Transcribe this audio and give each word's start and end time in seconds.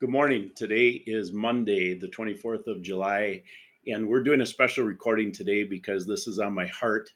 Good 0.00 0.08
morning. 0.08 0.50
Today 0.56 1.02
is 1.06 1.30
Monday, 1.30 1.92
the 1.92 2.08
24th 2.08 2.66
of 2.68 2.80
July, 2.80 3.42
and 3.86 4.08
we're 4.08 4.22
doing 4.22 4.40
a 4.40 4.46
special 4.46 4.82
recording 4.82 5.30
today 5.30 5.62
because 5.62 6.06
this 6.06 6.26
is 6.26 6.38
on 6.38 6.54
my 6.54 6.66
heart. 6.68 7.12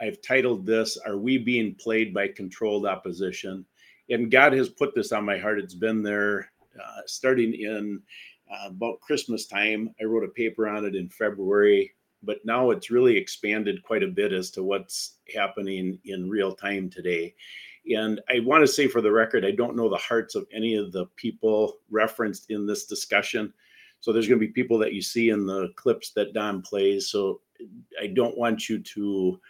I've 0.00 0.20
titled 0.20 0.66
this, 0.66 0.96
Are 1.06 1.16
We 1.16 1.38
Being 1.38 1.76
Played 1.76 2.12
by 2.12 2.26
Controlled 2.26 2.86
Opposition? 2.86 3.64
And 4.10 4.32
God 4.32 4.52
has 4.54 4.68
put 4.68 4.96
this 4.96 5.12
on 5.12 5.24
my 5.24 5.38
heart. 5.38 5.60
It's 5.60 5.76
been 5.76 6.02
there 6.02 6.50
uh, 6.76 7.02
starting 7.06 7.54
in 7.54 8.02
uh, 8.50 8.66
about 8.70 9.00
Christmas 9.00 9.46
time. 9.46 9.94
I 10.00 10.04
wrote 10.04 10.24
a 10.24 10.32
paper 10.32 10.66
on 10.66 10.84
it 10.86 10.96
in 10.96 11.08
February, 11.10 11.94
but 12.24 12.44
now 12.44 12.70
it's 12.70 12.90
really 12.90 13.16
expanded 13.16 13.84
quite 13.84 14.02
a 14.02 14.08
bit 14.08 14.32
as 14.32 14.50
to 14.50 14.64
what's 14.64 15.18
happening 15.32 16.00
in 16.04 16.28
real 16.28 16.52
time 16.52 16.90
today. 16.90 17.36
And 17.94 18.20
I 18.28 18.40
want 18.40 18.62
to 18.62 18.72
say 18.72 18.86
for 18.86 19.00
the 19.00 19.12
record, 19.12 19.44
I 19.44 19.52
don't 19.52 19.76
know 19.76 19.88
the 19.88 19.96
hearts 19.96 20.34
of 20.34 20.46
any 20.52 20.74
of 20.74 20.92
the 20.92 21.06
people 21.16 21.78
referenced 21.90 22.50
in 22.50 22.66
this 22.66 22.86
discussion. 22.86 23.52
So 24.00 24.12
there's 24.12 24.28
going 24.28 24.40
to 24.40 24.46
be 24.46 24.52
people 24.52 24.78
that 24.78 24.92
you 24.92 25.02
see 25.02 25.30
in 25.30 25.46
the 25.46 25.70
clips 25.76 26.12
that 26.12 26.32
Don 26.34 26.62
plays. 26.62 27.10
So 27.10 27.40
I 28.00 28.08
don't 28.08 28.36
want 28.38 28.68
you 28.68 28.78
to 28.78 29.40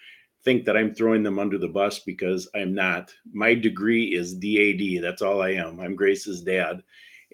think 0.44 0.64
that 0.64 0.76
I'm 0.76 0.94
throwing 0.94 1.22
them 1.22 1.38
under 1.38 1.58
the 1.58 1.68
bus 1.68 1.98
because 1.98 2.48
I'm 2.54 2.74
not. 2.74 3.12
My 3.32 3.54
degree 3.54 4.14
is 4.14 4.34
DAD. 4.34 5.02
That's 5.02 5.22
all 5.22 5.42
I 5.42 5.50
am. 5.50 5.80
I'm 5.80 5.94
Grace's 5.96 6.42
dad, 6.42 6.82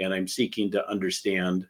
and 0.00 0.12
I'm 0.12 0.26
seeking 0.26 0.70
to 0.72 0.88
understand. 0.88 1.66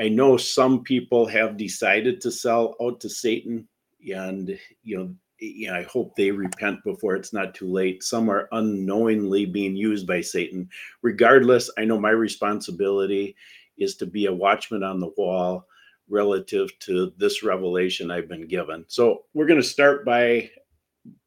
I 0.00 0.08
know 0.08 0.36
some 0.36 0.82
people 0.82 1.26
have 1.26 1.56
decided 1.56 2.20
to 2.22 2.32
sell 2.32 2.74
out 2.82 3.00
to 3.00 3.08
Satan, 3.08 3.68
and 4.12 4.58
you 4.82 4.98
know 4.98 5.14
you 5.38 5.68
know, 5.68 5.74
I 5.74 5.82
hope 5.82 6.14
they 6.14 6.30
repent 6.30 6.84
before 6.84 7.16
it's 7.16 7.32
not 7.32 7.54
too 7.54 7.70
late. 7.70 8.02
Some 8.02 8.30
are 8.30 8.48
unknowingly 8.52 9.46
being 9.46 9.76
used 9.76 10.06
by 10.06 10.20
Satan. 10.20 10.68
Regardless, 11.02 11.70
I 11.76 11.84
know 11.84 11.98
my 11.98 12.10
responsibility 12.10 13.36
is 13.76 13.96
to 13.96 14.06
be 14.06 14.26
a 14.26 14.32
watchman 14.32 14.82
on 14.82 15.00
the 15.00 15.12
wall 15.16 15.66
relative 16.08 16.78
to 16.80 17.12
this 17.16 17.42
revelation 17.42 18.10
I've 18.10 18.28
been 18.28 18.46
given. 18.46 18.84
So 18.88 19.24
we're 19.34 19.46
going 19.46 19.60
to 19.60 19.66
start 19.66 20.04
by 20.04 20.50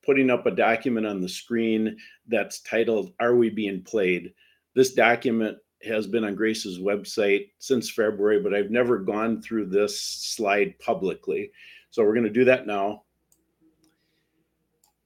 putting 0.06 0.30
up 0.30 0.46
a 0.46 0.52
document 0.52 1.06
on 1.06 1.22
the 1.22 1.30
screen 1.30 1.98
that's 2.28 2.62
titled 2.62 3.12
Are 3.20 3.36
We 3.36 3.50
Being 3.50 3.84
Played? 3.84 4.34
This 4.76 4.94
document 4.94 5.58
has 5.84 6.08
been 6.08 6.24
on 6.24 6.36
Grace's 6.36 6.80
website 6.80 7.50
since 7.60 7.90
February, 7.90 8.42
but 8.42 8.54
I've 8.54 8.72
never 8.72 8.98
gone 8.98 9.42
through 9.42 9.68
this 9.68 10.00
slide 10.00 10.78
publicly. 10.80 11.52
So 11.92 12.04
we're 12.04 12.14
going 12.14 12.24
to 12.24 12.30
do 12.30 12.46
that 12.46 12.68
now. 12.68 13.04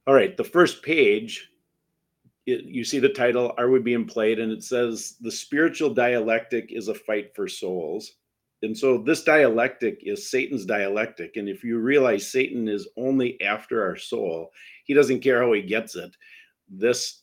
All 0.08 0.14
right, 0.16 0.36
the 0.36 0.44
first 0.44 0.82
page, 0.82 1.50
it, 2.48 2.66
you 2.66 2.84
see 2.84 3.00
the 3.00 3.10
title, 3.10 3.54
Are 3.58 3.70
We 3.70 3.80
Being 3.80 4.06
Played? 4.06 4.40
And 4.40 4.52
it 4.52 4.64
says, 4.64 5.16
The 5.22 5.32
spiritual 5.32 5.94
dialectic 5.94 6.72
is 6.72 6.88
a 6.88 6.96
fight 6.96 7.36
for 7.36 7.48
souls. 7.48 8.14
And 8.64 8.78
so 8.78 8.98
this 9.00 9.24
dialectic 9.24 10.00
is 10.04 10.30
Satan's 10.30 10.66
dialectic. 10.66 11.36
And 11.36 11.50
if 11.50 11.64
you 11.64 11.80
realize 11.80 12.32
Satan 12.32 12.68
is 12.68 12.88
only 12.98 13.42
after 13.42 13.84
our 13.84 13.96
soul, 13.96 14.52
he 14.86 14.94
doesn't 14.94 15.22
care 15.22 15.42
how 15.42 15.54
he 15.54 15.62
gets 15.62 15.96
it. 15.96 16.16
This 16.70 17.22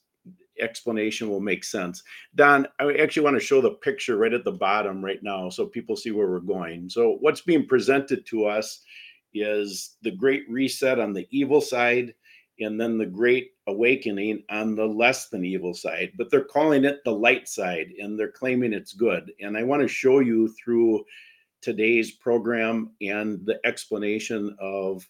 explanation 0.60 1.28
will 1.28 1.40
make 1.40 1.62
sense. 1.62 2.02
Don, 2.34 2.66
I 2.80 2.92
actually 2.94 3.22
want 3.22 3.36
to 3.36 3.44
show 3.44 3.60
the 3.60 3.70
picture 3.70 4.16
right 4.16 4.32
at 4.32 4.44
the 4.44 4.52
bottom 4.52 5.04
right 5.04 5.22
now 5.22 5.48
so 5.48 5.66
people 5.66 5.96
see 5.96 6.10
where 6.10 6.28
we're 6.28 6.40
going. 6.40 6.88
So, 6.88 7.16
what's 7.20 7.40
being 7.40 7.66
presented 7.66 8.26
to 8.26 8.46
us 8.46 8.82
is 9.32 9.96
the 10.02 10.10
great 10.10 10.42
reset 10.48 10.98
on 10.98 11.12
the 11.12 11.28
evil 11.30 11.60
side 11.60 12.14
and 12.60 12.80
then 12.80 12.98
the 12.98 13.06
great 13.06 13.52
awakening 13.66 14.42
on 14.50 14.74
the 14.74 14.84
less 14.84 15.28
than 15.28 15.44
evil 15.44 15.74
side 15.74 16.10
but 16.16 16.30
they're 16.30 16.44
calling 16.44 16.84
it 16.84 17.02
the 17.04 17.10
light 17.10 17.48
side 17.48 17.88
and 18.00 18.18
they're 18.18 18.30
claiming 18.30 18.72
it's 18.72 18.92
good. 18.92 19.32
And 19.40 19.56
i 19.56 19.62
want 19.62 19.82
to 19.82 19.88
show 19.88 20.20
you 20.20 20.48
through 20.48 21.04
today's 21.60 22.12
program 22.12 22.90
and 23.00 23.44
the 23.44 23.58
explanation 23.64 24.56
of 24.60 25.06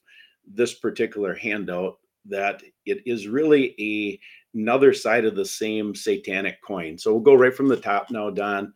this 0.46 0.74
particular 0.74 1.34
handout 1.34 1.98
that 2.25 2.62
it 2.86 3.03
is 3.06 3.28
really 3.28 3.75
a 3.78 4.19
another 4.56 4.92
side 4.92 5.25
of 5.25 5.36
the 5.36 5.44
same 5.44 5.94
satanic 5.94 6.60
coin. 6.62 6.97
So 6.97 7.12
we'll 7.12 7.20
go 7.20 7.34
right 7.34 7.54
from 7.54 7.69
the 7.69 7.76
top 7.76 8.10
now 8.10 8.30
don. 8.30 8.72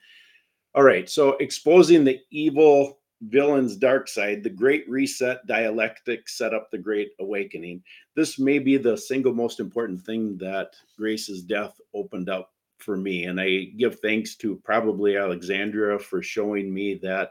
All 0.74 0.82
right 0.82 1.08
so 1.08 1.32
exposing 1.38 2.04
the 2.04 2.20
evil 2.30 3.01
villain's 3.22 3.76
dark 3.76 4.08
side, 4.08 4.42
the 4.42 4.50
great 4.50 4.88
reset 4.88 5.46
dialectic 5.46 6.28
set 6.28 6.52
up 6.52 6.70
the 6.70 6.78
great 6.78 7.10
awakening. 7.20 7.82
This 8.16 8.38
may 8.38 8.58
be 8.58 8.76
the 8.76 8.96
single 8.96 9.34
most 9.34 9.60
important 9.60 10.02
thing 10.02 10.36
that 10.38 10.74
Grace's 10.98 11.42
death 11.42 11.80
opened 11.94 12.28
up 12.28 12.50
for 12.78 12.96
me. 12.96 13.24
And 13.24 13.40
I 13.40 13.70
give 13.76 14.00
thanks 14.00 14.34
to 14.36 14.56
probably 14.64 15.16
Alexandria 15.16 15.98
for 15.98 16.22
showing 16.22 16.72
me 16.72 16.94
that 17.02 17.30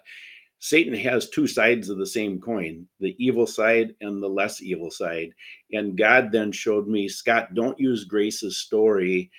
Satan 0.60 0.94
has 0.94 1.30
two 1.30 1.48
sides 1.48 1.90
of 1.90 1.98
the 1.98 2.06
same 2.06 2.40
coin 2.40 2.88
the 3.00 3.16
evil 3.18 3.48
side 3.48 3.96
and 4.00 4.22
the 4.22 4.30
less 4.30 4.62
evil 4.62 4.92
side. 4.92 5.32
And 5.74 5.98
God 5.98 6.32
then 6.32 6.52
showed 6.52 6.88
me, 6.88 7.10
Scott, 7.10 7.54
don't 7.54 7.80
use 7.80 8.06
Grace's 8.06 8.60
story 8.60 9.32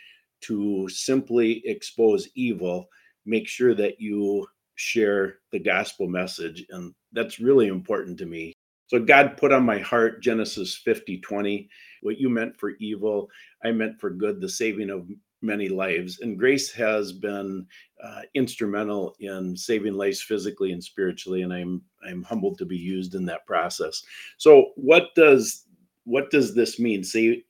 to 0.42 0.88
simply 0.88 1.62
expose 1.64 2.28
evil. 2.34 2.88
Make 3.24 3.46
sure 3.46 3.74
that 3.74 4.00
you 4.00 4.46
share 4.82 5.38
the 5.53 5.59
gospel 5.59 6.09
message. 6.09 6.65
And 6.70 6.94
that's 7.12 7.38
really 7.38 7.69
important 7.69 8.19
to 8.19 8.26
me. 8.26 8.53
So 8.88 8.98
God 8.98 9.37
put 9.38 9.53
on 9.53 9.65
my 9.65 9.78
heart 9.78 10.22
Genesis 10.22 10.76
50 10.76 11.20
20. 11.20 11.69
What 12.03 12.19
you 12.19 12.28
meant 12.28 12.59
for 12.59 12.72
evil, 12.81 13.31
I 13.65 13.70
meant 13.70 14.00
for 14.00 14.10
good, 14.10 14.41
the 14.41 14.48
saving 14.48 14.91
of 14.91 15.09
many 15.41 15.69
lives. 15.69 16.20
And 16.20 16.38
grace 16.38 16.70
has 16.72 17.12
been 17.12 17.66
uh, 18.03 18.22
instrumental 18.34 19.15
in 19.20 19.56
saving 19.56 19.94
lives 19.94 20.20
physically 20.20 20.72
and 20.72 20.82
spiritually. 20.82 21.43
And 21.43 21.53
I'm 21.53 21.82
I'm 22.06 22.22
humbled 22.22 22.59
to 22.59 22.66
be 22.66 22.76
used 22.76 23.14
in 23.14 23.25
that 23.26 23.47
process. 23.47 24.03
So 24.37 24.72
what 24.75 25.14
does 25.14 25.64
what 26.04 26.31
does 26.31 26.54
this 26.54 26.78
mean? 26.81 27.04
Say 27.04 27.44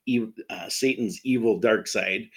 uh, 0.51 0.69
Satan's 0.69 1.21
evil 1.25 1.59
dark 1.59 1.89
side. 1.89 2.29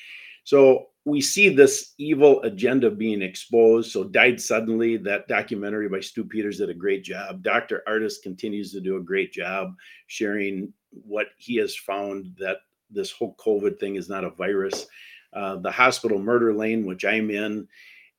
So 0.46 0.88
we 1.06 1.22
see 1.22 1.50
this 1.50 1.94
evil 2.00 2.42
agenda 2.42 2.90
being 2.90 3.22
exposed. 3.22 3.92
So, 3.92 4.04
Died 4.04 4.42
Suddenly, 4.42 4.98
that 4.98 5.28
documentary 5.28 5.88
by 5.88 6.00
Stew 6.00 6.26
Peters 6.26 6.58
did 6.58 6.72
a 6.72 6.74
great 6.74 7.04
job. 7.04 7.44
Dr. 7.44 7.84
Ardis 7.88 8.16
continues 8.22 8.72
to 8.72 8.82
do 8.82 8.98
a 8.98 9.04
great 9.04 9.32
job 9.32 9.76
sharing 10.08 10.74
what 10.90 11.28
he 11.38 11.56
has 11.58 11.76
found 11.76 12.36
that 12.40 12.58
this 12.90 13.12
whole 13.12 13.36
COVID 13.36 13.80
thing 13.80 13.96
is 13.96 14.10
not 14.10 14.24
a 14.24 14.32
virus. 14.32 14.88
Uh, 15.32 15.58
the 15.58 15.72
hospital 15.72 16.18
murder 16.18 16.54
lane, 16.54 16.86
which 16.86 17.06
I'm 17.06 17.30
in, 17.30 17.68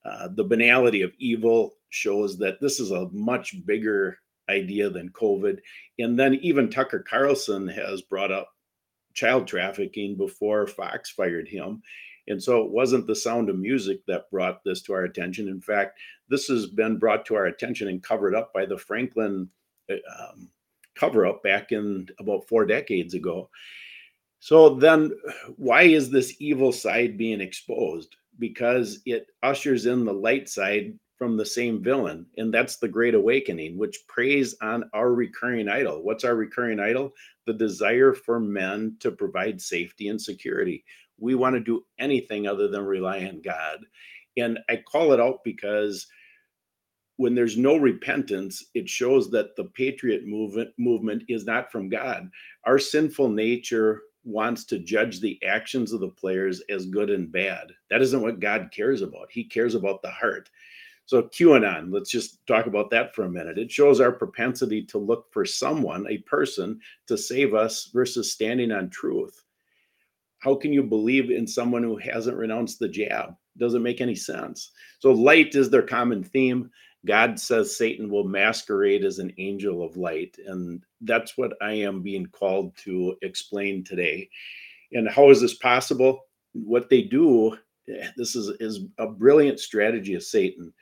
uh, 0.04 0.28
the 0.34 0.44
banality 0.44 1.02
of 1.02 1.12
evil 1.18 1.74
shows 1.88 2.38
that 2.38 2.60
this 2.60 2.78
is 2.78 2.92
a 2.92 3.08
much 3.10 3.66
bigger 3.66 4.18
idea 4.48 4.90
than 4.90 5.08
COVID. 5.10 5.58
And 5.98 6.16
then 6.16 6.34
even 6.34 6.70
Tucker 6.70 7.00
Carlson 7.08 7.66
has 7.66 8.02
brought 8.02 8.30
up 8.30 8.48
child 9.14 9.48
trafficking 9.48 10.16
before 10.16 10.66
Fox 10.66 11.10
fired 11.10 11.48
him. 11.48 11.82
And 12.28 12.42
so 12.42 12.62
it 12.62 12.70
wasn't 12.70 13.06
the 13.06 13.14
sound 13.14 13.48
of 13.48 13.58
music 13.58 14.00
that 14.06 14.30
brought 14.30 14.64
this 14.64 14.82
to 14.82 14.92
our 14.92 15.04
attention. 15.04 15.48
In 15.48 15.60
fact, 15.60 15.98
this 16.28 16.46
has 16.48 16.66
been 16.66 16.98
brought 16.98 17.24
to 17.26 17.34
our 17.36 17.46
attention 17.46 17.88
and 17.88 18.02
covered 18.02 18.34
up 18.34 18.52
by 18.52 18.66
the 18.66 18.78
Franklin 18.78 19.48
uh, 19.90 19.94
um, 20.18 20.48
cover 20.94 21.26
up 21.26 21.42
back 21.42 21.72
in 21.72 22.08
about 22.18 22.48
four 22.48 22.64
decades 22.66 23.14
ago. 23.14 23.48
So 24.40 24.70
then, 24.70 25.12
why 25.56 25.82
is 25.82 26.10
this 26.10 26.36
evil 26.40 26.72
side 26.72 27.16
being 27.16 27.40
exposed? 27.40 28.16
Because 28.38 29.00
it 29.06 29.28
ushers 29.42 29.86
in 29.86 30.04
the 30.04 30.12
light 30.12 30.48
side 30.48 30.98
from 31.16 31.36
the 31.36 31.46
same 31.46 31.82
villain. 31.82 32.26
And 32.36 32.52
that's 32.52 32.76
the 32.76 32.88
Great 32.88 33.14
Awakening, 33.14 33.78
which 33.78 34.06
preys 34.06 34.54
on 34.60 34.84
our 34.92 35.14
recurring 35.14 35.68
idol. 35.68 36.02
What's 36.02 36.24
our 36.24 36.34
recurring 36.34 36.78
idol? 36.78 37.12
The 37.46 37.54
desire 37.54 38.12
for 38.12 38.38
men 38.38 38.96
to 39.00 39.10
provide 39.10 39.60
safety 39.60 40.08
and 40.08 40.20
security 40.20 40.84
we 41.18 41.34
want 41.34 41.54
to 41.54 41.60
do 41.60 41.84
anything 41.98 42.46
other 42.46 42.68
than 42.68 42.84
rely 42.84 43.24
on 43.24 43.40
God. 43.42 43.78
And 44.36 44.58
I 44.68 44.76
call 44.76 45.12
it 45.12 45.20
out 45.20 45.44
because 45.44 46.06
when 47.16 47.34
there's 47.34 47.56
no 47.56 47.76
repentance, 47.76 48.66
it 48.74 48.88
shows 48.88 49.30
that 49.30 49.56
the 49.56 49.64
patriot 49.64 50.26
movement 50.26 50.70
movement 50.78 51.22
is 51.28 51.46
not 51.46 51.72
from 51.72 51.88
God. 51.88 52.30
Our 52.64 52.78
sinful 52.78 53.30
nature 53.30 54.02
wants 54.24 54.64
to 54.64 54.78
judge 54.78 55.20
the 55.20 55.40
actions 55.44 55.92
of 55.92 56.00
the 56.00 56.08
players 56.08 56.60
as 56.68 56.86
good 56.86 57.10
and 57.10 57.30
bad. 57.30 57.68
That 57.90 58.02
isn't 58.02 58.20
what 58.20 58.40
God 58.40 58.70
cares 58.74 59.00
about. 59.00 59.28
He 59.30 59.44
cares 59.44 59.74
about 59.74 60.02
the 60.02 60.10
heart. 60.10 60.50
So 61.06 61.22
QAnon, 61.22 61.92
let's 61.92 62.10
just 62.10 62.44
talk 62.48 62.66
about 62.66 62.90
that 62.90 63.14
for 63.14 63.22
a 63.22 63.30
minute. 63.30 63.58
It 63.58 63.70
shows 63.70 64.00
our 64.00 64.10
propensity 64.10 64.82
to 64.86 64.98
look 64.98 65.32
for 65.32 65.44
someone, 65.44 66.04
a 66.08 66.18
person, 66.18 66.80
to 67.06 67.16
save 67.16 67.54
us 67.54 67.88
versus 67.94 68.32
standing 68.32 68.72
on 68.72 68.90
truth 68.90 69.45
how 70.38 70.54
can 70.54 70.72
you 70.72 70.82
believe 70.82 71.30
in 71.30 71.46
someone 71.46 71.82
who 71.82 71.96
hasn't 71.96 72.36
renounced 72.36 72.78
the 72.78 72.88
jab? 72.88 73.34
Doesn't 73.58 73.82
make 73.82 74.00
any 74.00 74.14
sense. 74.14 74.72
So 74.98 75.12
light 75.12 75.54
is 75.54 75.70
their 75.70 75.82
common 75.82 76.22
theme. 76.22 76.70
God 77.06 77.38
says 77.38 77.76
Satan 77.76 78.10
will 78.10 78.24
masquerade 78.24 79.04
as 79.04 79.18
an 79.18 79.32
angel 79.38 79.82
of 79.82 79.96
light. 79.96 80.36
And 80.46 80.82
that's 81.00 81.38
what 81.38 81.52
I 81.62 81.72
am 81.72 82.02
being 82.02 82.26
called 82.26 82.76
to 82.78 83.16
explain 83.22 83.84
today. 83.84 84.28
And 84.92 85.08
how 85.08 85.30
is 85.30 85.40
this 85.40 85.54
possible? 85.54 86.24
What 86.52 86.90
they 86.90 87.02
do 87.02 87.56
eh, 87.88 88.08
this 88.16 88.34
is, 88.34 88.48
is 88.60 88.80
a 88.98 89.06
brilliant 89.06 89.60
strategy 89.60 90.14
of 90.14 90.22
Satan. 90.22 90.72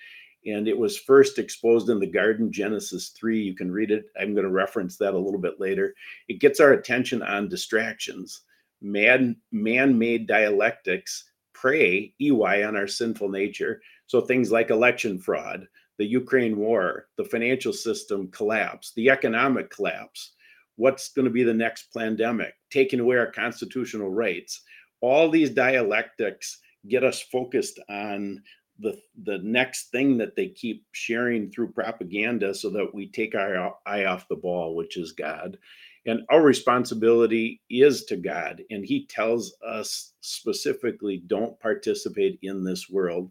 And 0.46 0.68
it 0.68 0.76
was 0.76 0.98
first 0.98 1.38
exposed 1.38 1.88
in 1.88 1.98
the 1.98 2.06
garden, 2.06 2.52
Genesis 2.52 3.08
3. 3.10 3.40
You 3.40 3.54
can 3.54 3.70
read 3.70 3.90
it. 3.90 4.06
I'm 4.20 4.34
going 4.34 4.44
to 4.44 4.50
reference 4.50 4.96
that 4.98 5.14
a 5.14 5.18
little 5.18 5.40
bit 5.40 5.58
later. 5.58 5.94
It 6.28 6.40
gets 6.40 6.60
our 6.60 6.72
attention 6.72 7.22
on 7.22 7.48
distractions. 7.48 8.42
Man, 8.84 9.36
man-made 9.50 10.26
dialectics 10.26 11.24
prey, 11.54 12.14
EY, 12.20 12.62
on 12.64 12.76
our 12.76 12.86
sinful 12.86 13.30
nature. 13.30 13.80
So 14.06 14.20
things 14.20 14.52
like 14.52 14.68
election 14.68 15.18
fraud, 15.18 15.66
the 15.98 16.04
Ukraine 16.04 16.58
war, 16.58 17.06
the 17.16 17.24
financial 17.24 17.72
system 17.72 18.28
collapse, 18.30 18.92
the 18.94 19.08
economic 19.08 19.70
collapse, 19.70 20.32
what's 20.76 21.12
going 21.12 21.24
to 21.24 21.30
be 21.30 21.42
the 21.42 21.54
next 21.54 21.88
pandemic, 21.96 22.52
taking 22.70 23.00
away 23.00 23.16
our 23.16 23.30
constitutional 23.30 24.10
rights. 24.10 24.60
All 25.00 25.30
these 25.30 25.50
dialectics 25.50 26.58
get 26.88 27.04
us 27.04 27.22
focused 27.22 27.80
on 27.88 28.42
the 28.80 28.98
the 29.22 29.38
next 29.38 29.90
thing 29.90 30.18
that 30.18 30.34
they 30.34 30.48
keep 30.48 30.84
sharing 30.92 31.50
through 31.50 31.70
propaganda 31.70 32.52
so 32.54 32.68
that 32.70 32.92
we 32.92 33.06
take 33.06 33.34
our 33.34 33.74
eye 33.86 34.04
off 34.04 34.26
the 34.28 34.34
ball 34.34 34.74
which 34.74 34.96
is 34.96 35.12
god 35.12 35.56
and 36.06 36.20
our 36.30 36.42
responsibility 36.42 37.60
is 37.70 38.04
to 38.04 38.16
god 38.16 38.62
and 38.70 38.84
he 38.84 39.06
tells 39.06 39.54
us 39.66 40.12
specifically 40.20 41.22
don't 41.26 41.58
participate 41.60 42.38
in 42.42 42.64
this 42.64 42.88
world 42.90 43.30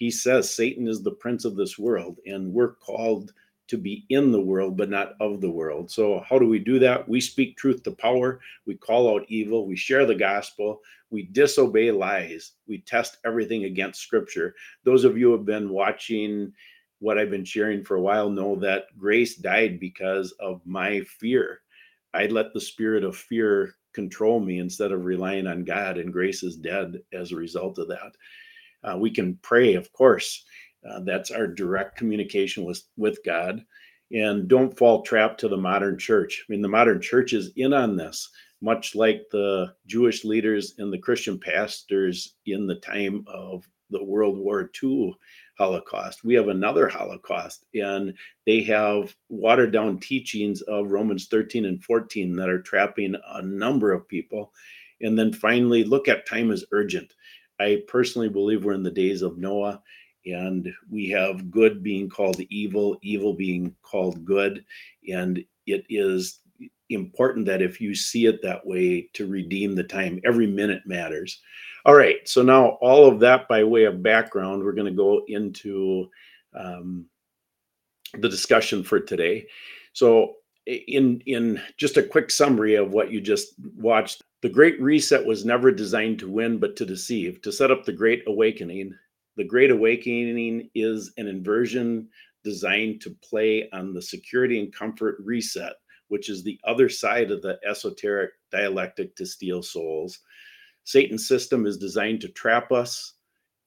he 0.00 0.10
says 0.10 0.52
Satan 0.52 0.88
is 0.88 1.02
the 1.02 1.10
prince 1.10 1.44
of 1.44 1.56
this 1.56 1.78
world, 1.78 2.20
and 2.24 2.54
we're 2.54 2.72
called 2.76 3.34
to 3.68 3.76
be 3.76 4.06
in 4.08 4.32
the 4.32 4.40
world, 4.40 4.76
but 4.78 4.88
not 4.88 5.12
of 5.20 5.42
the 5.42 5.50
world. 5.50 5.90
So, 5.90 6.24
how 6.26 6.38
do 6.38 6.48
we 6.48 6.58
do 6.58 6.78
that? 6.78 7.06
We 7.06 7.20
speak 7.20 7.58
truth 7.58 7.82
to 7.82 7.90
power, 7.90 8.40
we 8.64 8.76
call 8.76 9.14
out 9.14 9.26
evil, 9.28 9.66
we 9.66 9.76
share 9.76 10.06
the 10.06 10.14
gospel, 10.14 10.80
we 11.10 11.24
disobey 11.24 11.90
lies, 11.90 12.52
we 12.66 12.78
test 12.78 13.18
everything 13.26 13.64
against 13.64 14.00
scripture. 14.00 14.54
Those 14.84 15.04
of 15.04 15.18
you 15.18 15.26
who 15.26 15.36
have 15.36 15.44
been 15.44 15.68
watching 15.68 16.54
what 17.00 17.18
I've 17.18 17.30
been 17.30 17.44
sharing 17.44 17.84
for 17.84 17.96
a 17.96 18.02
while 18.02 18.30
know 18.30 18.56
that 18.56 18.86
grace 18.96 19.36
died 19.36 19.78
because 19.78 20.32
of 20.40 20.62
my 20.64 21.00
fear. 21.02 21.60
I 22.14 22.26
let 22.26 22.52
the 22.52 22.60
spirit 22.60 23.04
of 23.04 23.16
fear 23.16 23.74
control 23.92 24.40
me 24.40 24.58
instead 24.58 24.92
of 24.92 25.04
relying 25.04 25.46
on 25.46 25.64
God, 25.64 25.98
and 25.98 26.12
grace 26.12 26.42
is 26.42 26.56
dead 26.56 27.00
as 27.12 27.32
a 27.32 27.36
result 27.36 27.78
of 27.78 27.88
that. 27.88 28.12
Uh, 28.82 28.96
we 28.98 29.10
can 29.10 29.38
pray, 29.42 29.74
of 29.74 29.92
course. 29.92 30.44
Uh, 30.88 31.00
that's 31.00 31.30
our 31.30 31.46
direct 31.46 31.96
communication 31.96 32.64
with, 32.64 32.82
with 32.96 33.18
God. 33.24 33.64
And 34.12 34.48
don't 34.48 34.76
fall 34.76 35.02
trap 35.02 35.38
to 35.38 35.48
the 35.48 35.56
modern 35.56 35.98
church. 35.98 36.44
I 36.48 36.52
mean, 36.52 36.62
the 36.62 36.68
modern 36.68 37.00
church 37.00 37.32
is 37.32 37.52
in 37.56 37.72
on 37.72 37.96
this, 37.96 38.28
much 38.60 38.94
like 38.94 39.22
the 39.30 39.72
Jewish 39.86 40.24
leaders 40.24 40.74
and 40.78 40.92
the 40.92 40.98
Christian 40.98 41.38
pastors 41.38 42.34
in 42.46 42.66
the 42.66 42.76
time 42.76 43.24
of 43.28 43.68
the 43.90 44.02
World 44.02 44.38
War 44.38 44.70
II 44.82 45.14
Holocaust. 45.60 46.24
We 46.24 46.32
have 46.36 46.48
another 46.48 46.88
Holocaust, 46.88 47.66
and 47.74 48.14
they 48.46 48.62
have 48.62 49.14
watered 49.28 49.74
down 49.74 49.98
teachings 49.98 50.62
of 50.62 50.90
Romans 50.90 51.26
13 51.26 51.66
and 51.66 51.84
14 51.84 52.34
that 52.36 52.48
are 52.48 52.62
trapping 52.62 53.14
a 53.34 53.42
number 53.42 53.92
of 53.92 54.08
people. 54.08 54.54
And 55.02 55.18
then 55.18 55.34
finally, 55.34 55.84
look 55.84 56.08
at 56.08 56.26
time 56.26 56.50
as 56.50 56.64
urgent. 56.72 57.12
I 57.60 57.82
personally 57.88 58.30
believe 58.30 58.64
we're 58.64 58.72
in 58.72 58.82
the 58.82 58.90
days 58.90 59.20
of 59.20 59.36
Noah, 59.36 59.82
and 60.24 60.72
we 60.90 61.10
have 61.10 61.50
good 61.50 61.82
being 61.82 62.08
called 62.08 62.40
evil, 62.48 62.96
evil 63.02 63.34
being 63.34 63.76
called 63.82 64.24
good. 64.24 64.64
And 65.12 65.44
it 65.66 65.84
is 65.90 66.38
important 66.90 67.46
that 67.46 67.62
if 67.62 67.80
you 67.80 67.94
see 67.94 68.26
it 68.26 68.42
that 68.42 68.66
way, 68.66 69.08
to 69.14 69.26
redeem 69.26 69.74
the 69.74 69.84
time, 69.84 70.20
every 70.24 70.46
minute 70.46 70.82
matters. 70.86 71.40
All 71.86 71.94
right, 71.94 72.28
so 72.28 72.42
now 72.42 72.78
all 72.80 73.06
of 73.06 73.20
that 73.20 73.48
by 73.48 73.64
way 73.64 73.84
of 73.84 74.02
background, 74.02 74.62
we're 74.62 74.72
going 74.72 74.90
to 74.90 74.96
go 74.96 75.22
into 75.28 76.08
um, 76.54 77.06
the 78.18 78.28
discussion 78.28 78.82
for 78.82 79.00
today. 79.00 79.46
So, 79.92 80.34
in 80.66 81.20
in 81.26 81.60
just 81.78 81.96
a 81.96 82.02
quick 82.02 82.30
summary 82.30 82.74
of 82.74 82.92
what 82.92 83.10
you 83.10 83.20
just 83.20 83.54
watched 83.76 84.22
the 84.42 84.48
Great 84.48 84.80
Reset 84.80 85.24
was 85.24 85.44
never 85.44 85.70
designed 85.70 86.18
to 86.20 86.30
win, 86.30 86.58
but 86.58 86.74
to 86.76 86.86
deceive, 86.86 87.42
to 87.42 87.52
set 87.52 87.70
up 87.70 87.84
the 87.84 87.92
Great 87.92 88.22
Awakening. 88.26 88.94
The 89.36 89.44
Great 89.44 89.70
Awakening 89.70 90.70
is 90.74 91.12
an 91.18 91.28
inversion 91.28 92.08
designed 92.42 93.02
to 93.02 93.14
play 93.22 93.68
on 93.72 93.92
the 93.92 94.00
security 94.00 94.58
and 94.58 94.72
comfort 94.72 95.18
reset, 95.22 95.74
which 96.10 96.28
is 96.28 96.42
the 96.42 96.60
other 96.64 96.88
side 96.88 97.30
of 97.30 97.40
the 97.40 97.58
esoteric 97.64 98.32
dialectic 98.50 99.14
to 99.16 99.24
steal 99.24 99.62
souls. 99.62 100.18
Satan's 100.84 101.28
system 101.28 101.66
is 101.66 101.78
designed 101.78 102.20
to 102.20 102.28
trap 102.28 102.72
us 102.72 103.14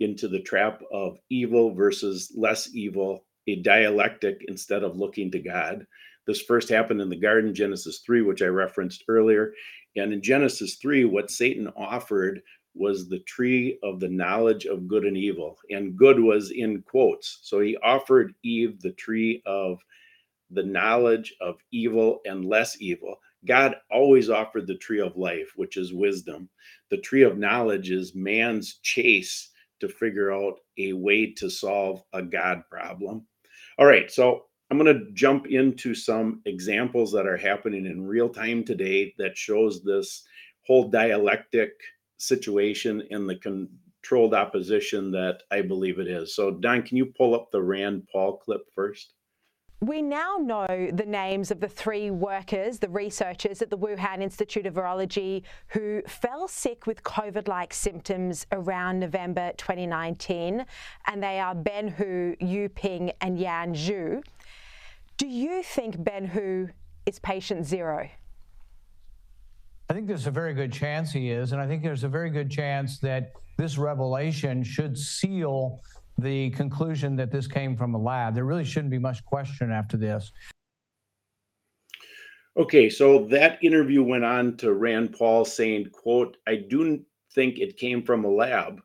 into 0.02 0.28
the 0.28 0.42
trap 0.42 0.82
of 0.92 1.18
evil 1.30 1.74
versus 1.74 2.34
less 2.36 2.70
evil, 2.76 3.26
a 3.48 3.56
dialectic 3.62 4.44
instead 4.50 4.84
of 4.84 4.98
looking 4.98 5.32
to 5.32 5.40
God. 5.40 5.88
This 6.28 6.42
first 6.42 6.68
happened 6.68 7.00
in 7.00 7.10
the 7.10 7.16
garden, 7.16 7.56
Genesis 7.56 8.00
3, 8.06 8.22
which 8.24 8.42
I 8.42 8.48
referenced 8.48 9.06
earlier. 9.08 9.54
And 9.96 10.12
in 10.12 10.22
Genesis 10.22 10.76
3, 10.76 11.06
what 11.06 11.32
Satan 11.32 11.70
offered 11.78 12.42
was 12.76 13.08
the 13.08 13.20
tree 13.20 13.80
of 13.84 14.02
the 14.02 14.10
knowledge 14.10 14.66
of 14.66 14.88
good 14.88 15.06
and 15.06 15.16
evil. 15.16 15.58
And 15.70 15.96
good 15.96 16.20
was 16.20 16.52
in 16.52 16.82
quotes. 16.82 17.40
So 17.44 17.62
he 17.62 17.78
offered 17.78 18.34
Eve 18.44 18.82
the 18.82 18.94
tree 18.94 19.42
of 19.46 19.80
the 20.54 20.64
knowledge 20.64 21.34
of 21.42 21.56
evil 21.72 22.20
and 22.26 22.46
less 22.46 22.82
evil. 22.82 23.16
God 23.46 23.76
always 23.92 24.30
offered 24.30 24.68
the 24.68 24.78
tree 24.78 25.02
of 25.02 25.18
life, 25.18 25.52
which 25.56 25.78
is 25.78 25.94
wisdom. 25.94 26.50
The 26.90 26.98
tree 26.98 27.24
of 27.24 27.38
knowledge 27.38 27.92
is 27.92 28.16
man's 28.16 28.80
chase 28.84 29.50
to 29.80 29.90
figure 29.90 30.32
out 30.32 30.60
a 30.78 30.94
way 30.94 31.34
to 31.34 31.50
solve 31.50 32.04
a 32.14 32.22
God 32.22 32.64
problem. 32.70 33.26
All 33.78 33.86
right, 33.86 34.10
so 34.10 34.46
I'm 34.70 34.78
going 34.78 34.98
to 34.98 35.12
jump 35.14 35.48
into 35.48 35.94
some 35.94 36.42
examples 36.46 37.12
that 37.12 37.28
are 37.28 37.38
happening 37.38 37.86
in 37.86 38.08
real 38.08 38.30
time 38.30 38.64
today 38.64 39.14
that 39.18 39.38
shows 39.38 39.84
this 39.84 40.24
whole 40.66 40.90
dialectic 40.90 41.72
situation 42.18 43.04
in 43.10 43.28
the 43.28 43.36
controlled 43.36 44.34
opposition 44.34 45.12
that 45.12 45.44
I 45.52 45.62
believe 45.62 46.00
it 46.00 46.08
is. 46.08 46.36
So, 46.36 46.52
Don, 46.52 46.82
can 46.82 46.98
you 46.98 47.08
pull 47.08 47.36
up 47.36 47.52
the 47.52 47.62
Rand 47.62 48.08
Paul 48.12 48.38
clip 48.38 48.62
first? 48.74 49.14
We 49.82 50.02
now 50.02 50.38
know 50.40 50.66
the 50.94 51.06
names 51.06 51.52
of 51.52 51.60
the 51.60 51.68
three 51.68 52.10
workers, 52.10 52.80
the 52.80 52.88
researchers 52.88 53.62
at 53.62 53.70
the 53.70 53.78
Wuhan 53.78 54.22
Institute 54.22 54.66
of 54.66 54.76
Virology 54.76 55.44
who 55.68 56.02
fell 56.08 56.48
sick 56.48 56.88
with 56.88 57.04
COVID 57.04 57.50
like 57.50 57.74
symptoms 57.74 58.46
around 58.54 59.00
November 59.00 59.52
2019. 59.58 60.66
And 61.08 61.22
they 61.22 61.38
are 61.38 61.54
Ben 61.54 61.90
Hu, 61.90 62.34
Yu 62.40 62.70
Ping, 62.70 63.12
and 63.20 63.38
Yan 63.38 63.74
Zhu. 63.74 64.24
Do 65.18 65.28
you 65.28 65.62
think 65.62 66.02
Ben 66.02 66.28
Hu 66.28 66.70
is 67.06 67.20
patient 67.20 67.66
zero? 67.66 68.10
I 69.90 69.94
think 69.94 70.08
there's 70.08 70.28
a 70.28 70.32
very 70.32 70.54
good 70.54 70.72
chance 70.72 71.12
he 71.12 71.30
is. 71.30 71.52
And 71.52 71.62
I 71.62 71.68
think 71.68 71.84
there's 71.84 72.06
a 72.06 72.10
very 72.10 72.30
good 72.30 72.50
chance 72.50 73.00
that 73.00 73.34
this 73.58 73.78
revelation 73.78 74.64
should 74.64 74.98
seal 74.98 75.82
the 76.18 76.50
conclusion 76.52 77.16
that 77.18 77.32
this 77.32 77.48
came 77.48 77.76
from 77.76 77.96
a 77.96 77.98
lab. 77.98 78.36
There 78.36 78.46
really 78.46 78.66
shouldn't 78.66 78.92
be 78.92 79.00
much 79.00 79.24
question 79.26 79.72
after 79.72 79.98
this. 79.98 80.32
Okay, 82.56 82.90
so 82.90 83.26
that 83.26 83.64
interview 83.64 84.04
went 84.04 84.24
on 84.24 84.58
to 84.58 84.74
Rand 84.74 85.16
Paul 85.18 85.44
saying, 85.44 85.90
quote, 85.92 86.38
I 86.48 86.58
do 86.58 87.04
think 87.34 87.58
it 87.58 87.78
came 87.78 88.04
from 88.04 88.26
a 88.26 88.30
lab. 88.30 88.80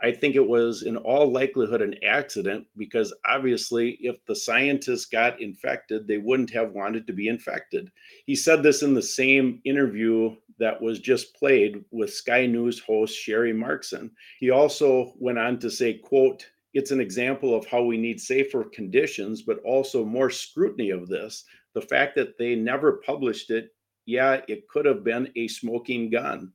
I 0.00 0.12
think 0.12 0.36
it 0.36 0.46
was 0.46 0.84
in 0.84 0.96
all 0.96 1.32
likelihood 1.32 1.82
an 1.82 1.96
accident 2.04 2.66
because 2.76 3.12
obviously, 3.28 3.98
if 4.00 4.24
the 4.26 4.36
scientists 4.36 5.06
got 5.06 5.40
infected, 5.40 6.06
they 6.06 6.18
wouldn't 6.18 6.50
have 6.50 6.72
wanted 6.72 7.08
to 7.08 7.12
be 7.12 7.26
infected. 7.26 7.90
He 8.24 8.36
said 8.36 8.62
this 8.62 8.84
in 8.84 8.94
the 8.94 9.02
same 9.02 9.60
interview 9.64 10.36
that 10.60 10.80
was 10.80 11.00
just 11.00 11.34
played 11.34 11.84
with 11.90 12.14
Sky 12.14 12.46
News 12.46 12.78
host 12.78 13.18
Sharri 13.18 13.52
Markson. 13.52 14.10
He 14.38 14.50
also 14.50 15.14
went 15.18 15.38
on 15.38 15.58
to 15.58 15.70
say, 15.70 15.94
quote, 15.94 16.46
it's 16.74 16.90
an 16.90 17.00
example 17.00 17.54
of 17.54 17.66
how 17.66 17.82
we 17.82 17.96
need 17.96 18.20
safer 18.20 18.64
conditions, 18.64 19.42
but 19.42 19.60
also 19.64 20.04
more 20.04 20.30
scrutiny 20.30 20.90
of 20.90 21.08
this. 21.08 21.44
The 21.74 21.80
fact 21.80 22.14
that 22.16 22.38
they 22.38 22.54
never 22.54 23.00
published 23.04 23.50
it, 23.50 23.70
yeah, 24.06 24.40
it 24.48 24.68
could 24.68 24.84
have 24.84 25.04
been 25.04 25.30
a 25.36 25.48
smoking 25.48 26.10
gun. 26.10 26.52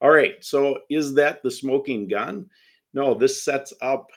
All 0.00 0.10
right, 0.10 0.34
so 0.44 0.80
is 0.90 1.14
that 1.14 1.42
the 1.42 1.50
smoking 1.50 2.08
gun? 2.08 2.48
No, 2.92 3.14
this 3.14 3.44
sets 3.44 3.72
up 3.80 4.10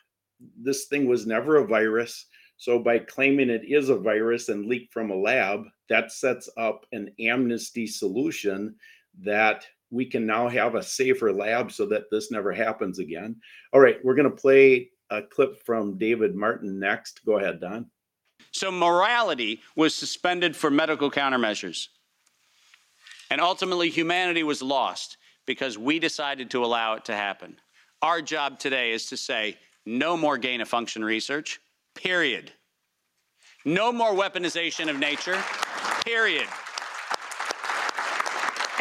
this 0.57 0.85
thing 0.85 1.07
was 1.07 1.25
never 1.25 1.57
a 1.57 1.67
virus. 1.67 2.25
So 2.57 2.79
by 2.79 2.99
claiming 2.99 3.49
it 3.49 3.63
is 3.65 3.89
a 3.89 3.97
virus 3.97 4.49
and 4.49 4.65
leaked 4.65 4.93
from 4.93 5.11
a 5.11 5.15
lab, 5.15 5.65
that 5.89 6.11
sets 6.11 6.49
up 6.57 6.85
an 6.91 7.11
amnesty 7.19 7.85
solution 7.85 8.75
that 9.19 9.65
we 9.91 10.05
can 10.05 10.25
now 10.25 10.47
have 10.47 10.75
a 10.75 10.83
safer 10.83 11.31
lab 11.31 11.71
so 11.71 11.85
that 11.87 12.05
this 12.11 12.31
never 12.31 12.51
happens 12.51 12.99
again. 12.99 13.35
All 13.73 13.79
right, 13.79 13.97
we're 14.03 14.15
going 14.15 14.29
to 14.29 14.35
play 14.35 14.89
a 15.09 15.21
clip 15.21 15.63
from 15.65 15.97
David 15.97 16.35
Martin 16.35 16.79
next. 16.79 17.25
Go 17.25 17.37
ahead, 17.37 17.59
Don. 17.59 17.87
So 18.51 18.71
morality 18.71 19.61
was 19.75 19.93
suspended 19.93 20.55
for 20.55 20.71
medical 20.71 21.11
countermeasures. 21.11 21.87
And 23.29 23.41
ultimately, 23.41 23.89
humanity 23.89 24.43
was 24.43 24.61
lost 24.61 25.17
because 25.45 25.77
we 25.77 25.99
decided 25.99 26.49
to 26.51 26.63
allow 26.63 26.93
it 26.93 27.05
to 27.05 27.15
happen. 27.15 27.57
Our 28.01 28.21
job 28.21 28.59
today 28.59 28.91
is 28.91 29.07
to 29.07 29.17
say 29.17 29.57
no 29.85 30.15
more 30.15 30.37
gain 30.37 30.61
of 30.61 30.67
function 30.67 31.03
research, 31.03 31.59
period. 31.95 32.51
No 33.65 33.91
more 33.91 34.13
weaponization 34.13 34.89
of 34.89 34.99
nature, 34.99 35.41
period. 36.05 36.47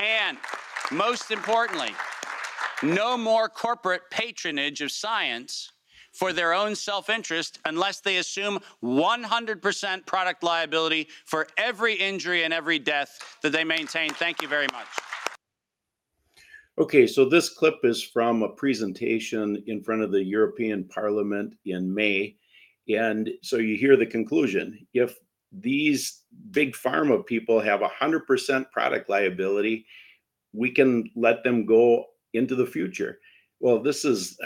And 0.02 0.37
most 0.93 1.31
importantly, 1.31 1.93
no 2.83 3.16
more 3.16 3.49
corporate 3.49 4.02
patronage 4.11 4.83
of 4.83 4.93
science 4.93 5.73
for 6.14 6.33
their 6.33 6.54
own 6.54 6.75
self 6.75 7.11
interest 7.11 7.59
unless 7.66 8.00
they 8.00 8.16
assume 8.16 8.61
100% 8.83 10.06
product 10.06 10.42
liability 10.42 11.09
for 11.26 11.47
every 11.59 11.94
injury 11.94 12.44
and 12.44 12.54
every 12.54 12.78
death 12.78 13.18
that 13.42 13.52
they 13.52 13.64
maintain. 13.64 14.11
Thank 14.11 14.40
you 14.40 14.49
very 14.49 14.68
much. 14.73 14.87
Okay, 16.76 17.06
so 17.06 17.25
this 17.25 17.49
clip 17.49 17.76
is 17.85 18.02
from 18.02 18.42
a 18.42 18.49
presentation 18.49 19.62
in 19.66 19.83
front 19.83 20.02
of 20.02 20.11
the 20.11 20.25
European 20.25 20.85
Parliament 20.85 21.54
in 21.66 21.92
May. 21.92 22.37
And 22.88 23.30
so 23.42 23.59
you 23.59 23.76
hear 23.76 23.97
the 23.97 24.06
conclusion. 24.06 24.85
If 24.92 25.16
these 25.52 26.23
big 26.50 26.75
pharma 26.75 27.25
people 27.25 27.61
have 27.61 27.80
100% 27.80 28.71
product 28.73 29.09
liability, 29.09 29.87
we 30.52 30.71
can 30.71 31.09
let 31.14 31.44
them 31.44 31.64
go 31.64 32.06
into 32.33 32.56
the 32.56 32.66
future. 32.66 33.21
Well, 33.61 33.82
this 33.82 34.04
is, 34.04 34.38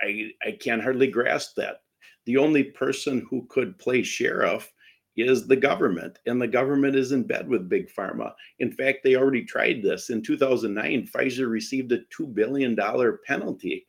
I, 0.00 0.30
I 0.44 0.52
can 0.60 0.80
hardly 0.80 1.08
grasp 1.08 1.56
that. 1.56 1.82
The 2.26 2.36
only 2.36 2.64
person 2.64 3.26
who 3.28 3.46
could 3.48 3.78
play 3.78 4.02
sheriff 4.02 4.72
is 5.16 5.46
the 5.46 5.56
government, 5.56 6.18
and 6.26 6.40
the 6.40 6.48
government 6.48 6.96
is 6.96 7.12
in 7.12 7.24
bed 7.24 7.48
with 7.48 7.68
Big 7.68 7.92
Pharma. 7.92 8.32
In 8.60 8.72
fact, 8.72 8.98
they 9.02 9.16
already 9.16 9.44
tried 9.44 9.82
this. 9.82 10.10
In 10.10 10.22
2009, 10.22 11.08
Pfizer 11.12 11.50
received 11.50 11.92
a 11.92 11.98
$2 12.16 12.32
billion 12.34 12.76
penalty. 13.26 13.86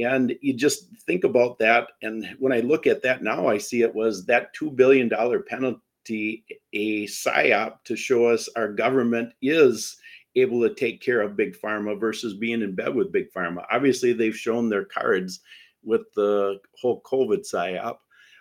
And 0.00 0.34
you 0.40 0.54
just 0.54 0.86
think 1.06 1.24
about 1.24 1.58
that. 1.58 1.88
And 2.02 2.26
when 2.38 2.52
I 2.52 2.60
look 2.60 2.86
at 2.86 3.02
that 3.02 3.22
now, 3.22 3.48
I 3.48 3.58
see 3.58 3.82
it 3.82 3.94
was 3.94 4.24
that 4.26 4.54
$2 4.54 4.74
billion 4.74 5.10
penalty, 5.48 6.44
a 6.72 7.06
psyop 7.06 7.84
to 7.84 7.96
show 7.96 8.26
us 8.26 8.48
our 8.56 8.72
government 8.72 9.32
is 9.42 9.96
able 10.36 10.62
to 10.62 10.74
take 10.74 11.02
care 11.02 11.20
of 11.20 11.36
big 11.36 11.56
pharma 11.60 11.98
versus 11.98 12.34
being 12.34 12.62
in 12.62 12.74
bed 12.74 12.94
with 12.94 13.12
big 13.12 13.32
pharma. 13.32 13.64
Obviously, 13.70 14.12
they've 14.12 14.36
shown 14.36 14.68
their 14.68 14.84
cards 14.84 15.40
with 15.84 16.02
the 16.14 16.58
whole 16.80 17.02
COVID 17.02 17.40
psyop. 17.40 17.96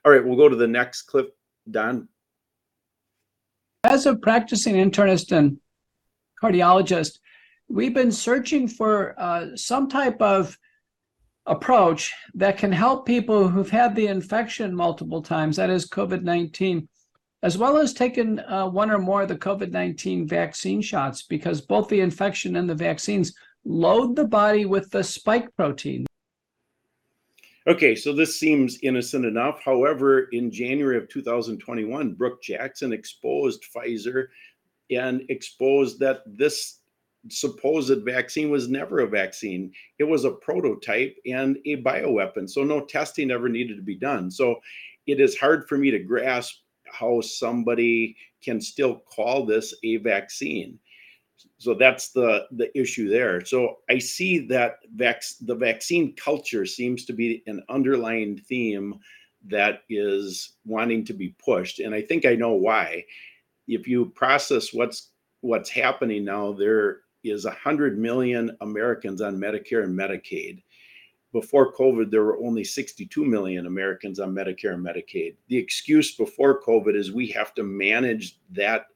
All 0.05 0.11
right, 0.11 0.23
we'll 0.23 0.37
go 0.37 0.49
to 0.49 0.55
the 0.55 0.67
next 0.67 1.03
clip, 1.03 1.35
Don. 1.69 2.07
As 3.83 4.05
a 4.05 4.15
practicing 4.15 4.75
internist 4.75 5.31
and 5.35 5.57
cardiologist, 6.41 7.19
we've 7.67 7.93
been 7.93 8.11
searching 8.11 8.67
for 8.67 9.15
uh, 9.19 9.47
some 9.55 9.89
type 9.89 10.21
of 10.21 10.57
approach 11.45 12.13
that 12.35 12.57
can 12.57 12.71
help 12.71 13.05
people 13.05 13.47
who've 13.47 13.69
had 13.69 13.95
the 13.95 14.07
infection 14.07 14.75
multiple 14.75 15.21
times, 15.21 15.55
that 15.57 15.69
is 15.69 15.89
COVID 15.89 16.23
19, 16.23 16.87
as 17.43 17.57
well 17.57 17.77
as 17.77 17.93
taking 17.93 18.39
uh, 18.39 18.67
one 18.67 18.91
or 18.91 18.99
more 18.99 19.23
of 19.23 19.27
the 19.27 19.35
COVID 19.35 19.71
19 19.71 20.27
vaccine 20.27 20.81
shots, 20.81 21.23
because 21.23 21.61
both 21.61 21.89
the 21.89 22.01
infection 22.01 22.55
and 22.55 22.69
the 22.69 22.75
vaccines 22.75 23.33
load 23.65 24.15
the 24.15 24.25
body 24.25 24.65
with 24.65 24.89
the 24.91 25.03
spike 25.03 25.53
protein. 25.55 26.05
Okay, 27.67 27.95
so 27.95 28.11
this 28.11 28.39
seems 28.39 28.79
innocent 28.81 29.23
enough. 29.23 29.61
However, 29.63 30.23
in 30.31 30.51
January 30.51 30.97
of 30.97 31.07
2021, 31.09 32.13
Brook 32.13 32.41
Jackson 32.41 32.91
exposed 32.91 33.63
Pfizer 33.75 34.27
and 34.89 35.23
exposed 35.29 35.99
that 35.99 36.23
this 36.25 36.79
supposed 37.29 38.03
vaccine 38.03 38.49
was 38.49 38.67
never 38.67 38.99
a 38.99 39.07
vaccine. 39.07 39.71
It 39.99 40.05
was 40.05 40.25
a 40.25 40.31
prototype 40.31 41.15
and 41.27 41.57
a 41.65 41.83
bioweapon. 41.83 42.49
So 42.49 42.63
no 42.63 42.83
testing 42.83 43.29
ever 43.29 43.47
needed 43.47 43.75
to 43.77 43.83
be 43.83 43.95
done. 43.95 44.31
So 44.31 44.55
it 45.05 45.19
is 45.19 45.37
hard 45.37 45.67
for 45.67 45.77
me 45.77 45.91
to 45.91 45.99
grasp 45.99 46.60
how 46.91 47.21
somebody 47.21 48.15
can 48.43 48.59
still 48.59 48.99
call 48.99 49.45
this 49.45 49.73
a 49.83 49.97
vaccine. 49.97 50.79
So 51.57 51.73
that's 51.73 52.09
the 52.09 52.47
the 52.51 52.75
issue 52.79 53.09
there. 53.09 53.43
So 53.45 53.77
I 53.89 53.99
see 53.99 54.39
that 54.47 54.77
vac- 54.95 55.23
the 55.41 55.55
vaccine 55.55 56.15
culture 56.15 56.65
seems 56.65 57.05
to 57.05 57.13
be 57.13 57.43
an 57.47 57.63
underlying 57.69 58.37
theme 58.37 58.99
that 59.47 59.81
is 59.89 60.53
wanting 60.65 61.03
to 61.05 61.13
be 61.13 61.35
pushed, 61.43 61.79
and 61.79 61.95
I 61.95 62.01
think 62.01 62.25
I 62.25 62.35
know 62.35 62.53
why. 62.53 63.05
If 63.67 63.87
you 63.87 64.07
process 64.07 64.73
what's 64.73 65.09
what's 65.41 65.69
happening 65.69 66.25
now, 66.25 66.51
there 66.51 66.99
is 67.23 67.45
100 67.45 67.97
million 67.97 68.55
Americans 68.61 69.21
on 69.21 69.37
Medicare 69.37 69.83
and 69.83 69.97
Medicaid 69.97 70.61
before 71.31 71.73
COVID, 71.73 72.11
there 72.11 72.23
were 72.23 72.37
only 72.37 72.63
62 72.63 73.23
million 73.25 73.65
Americans 73.65 74.19
on 74.19 74.35
Medicare 74.35 74.73
and 74.73 74.85
Medicaid. 74.85 75.35
The 75.47 75.57
excuse 75.57 76.15
before 76.15 76.61
COVID 76.61 76.95
is 76.95 77.11
we 77.11 77.27
have 77.27 77.53
to 77.55 77.63
manage 77.63 78.39
that 78.51 78.87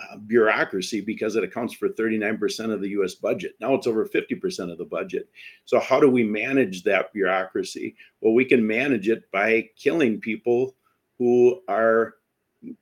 uh, 0.00 0.16
bureaucracy 0.16 1.00
because 1.00 1.36
it 1.36 1.44
accounts 1.44 1.74
for 1.74 1.88
39% 1.90 2.72
of 2.72 2.80
the 2.80 2.88
US 2.90 3.14
budget. 3.14 3.54
Now 3.60 3.74
it's 3.74 3.86
over 3.86 4.06
50% 4.06 4.72
of 4.72 4.78
the 4.78 4.84
budget. 4.84 5.28
So, 5.64 5.78
how 5.78 6.00
do 6.00 6.08
we 6.08 6.24
manage 6.24 6.82
that 6.84 7.12
bureaucracy? 7.12 7.96
Well, 8.20 8.32
we 8.32 8.44
can 8.44 8.66
manage 8.66 9.08
it 9.08 9.30
by 9.30 9.68
killing 9.76 10.20
people 10.20 10.74
who 11.18 11.60
are 11.68 12.14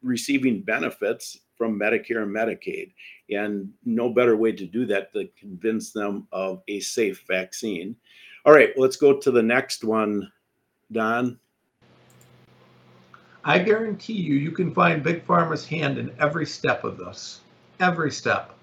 receiving 0.02 0.62
benefits 0.62 1.38
from 1.56 1.78
Medicare 1.78 2.22
and 2.22 2.34
Medicaid. 2.34 2.92
And 3.30 3.70
no 3.84 4.08
better 4.10 4.36
way 4.36 4.52
to 4.52 4.64
do 4.64 4.86
that 4.86 5.12
than 5.12 5.28
convince 5.38 5.92
them 5.92 6.28
of 6.32 6.62
a 6.68 6.80
safe 6.80 7.24
vaccine. 7.26 7.96
All 8.44 8.52
right, 8.52 8.70
let's 8.76 8.96
go 8.96 9.18
to 9.18 9.30
the 9.30 9.42
next 9.42 9.84
one, 9.84 10.30
Don. 10.92 11.38
I 13.44 13.58
guarantee 13.58 14.14
you, 14.14 14.34
you 14.34 14.50
can 14.52 14.74
find 14.74 15.02
Big 15.02 15.26
Pharma's 15.26 15.66
hand 15.66 15.98
in 15.98 16.14
every 16.18 16.46
step 16.46 16.84
of 16.84 16.98
this. 16.98 17.40
Every 17.80 18.10
step. 18.10 18.54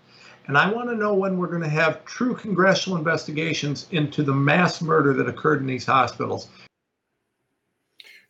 And 0.47 0.57
I 0.57 0.71
want 0.71 0.89
to 0.89 0.95
know 0.95 1.13
when 1.13 1.37
we're 1.37 1.47
going 1.47 1.63
to 1.63 1.69
have 1.69 2.05
true 2.05 2.35
congressional 2.35 2.97
investigations 2.97 3.87
into 3.91 4.21
the 4.21 4.33
mass 4.33 4.81
murder 4.81 5.13
that 5.13 5.27
occurred 5.27 5.61
in 5.61 5.67
these 5.67 5.85
hospitals. 5.85 6.49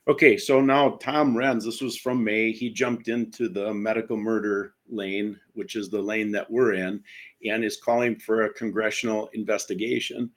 Okay, 0.08 0.38
so 0.38 0.62
now 0.62 0.92
Tom 1.02 1.36
Renz, 1.36 1.66
this 1.66 1.82
was 1.82 1.98
from 1.98 2.24
May. 2.24 2.52
He 2.52 2.70
jumped 2.70 3.08
into 3.08 3.50
the 3.50 3.74
medical 3.74 4.16
murder 4.16 4.76
lane, 4.88 5.40
which 5.54 5.76
is 5.76 5.90
the 5.90 6.02
lane 6.02 6.32
that 6.32 6.50
we're 6.50 6.74
in, 6.74 7.04
and 7.44 7.66
is 7.66 7.78
calling 7.78 8.16
for 8.16 8.44
a 8.44 8.54
congressional 8.54 9.30
investigation. 9.34 10.32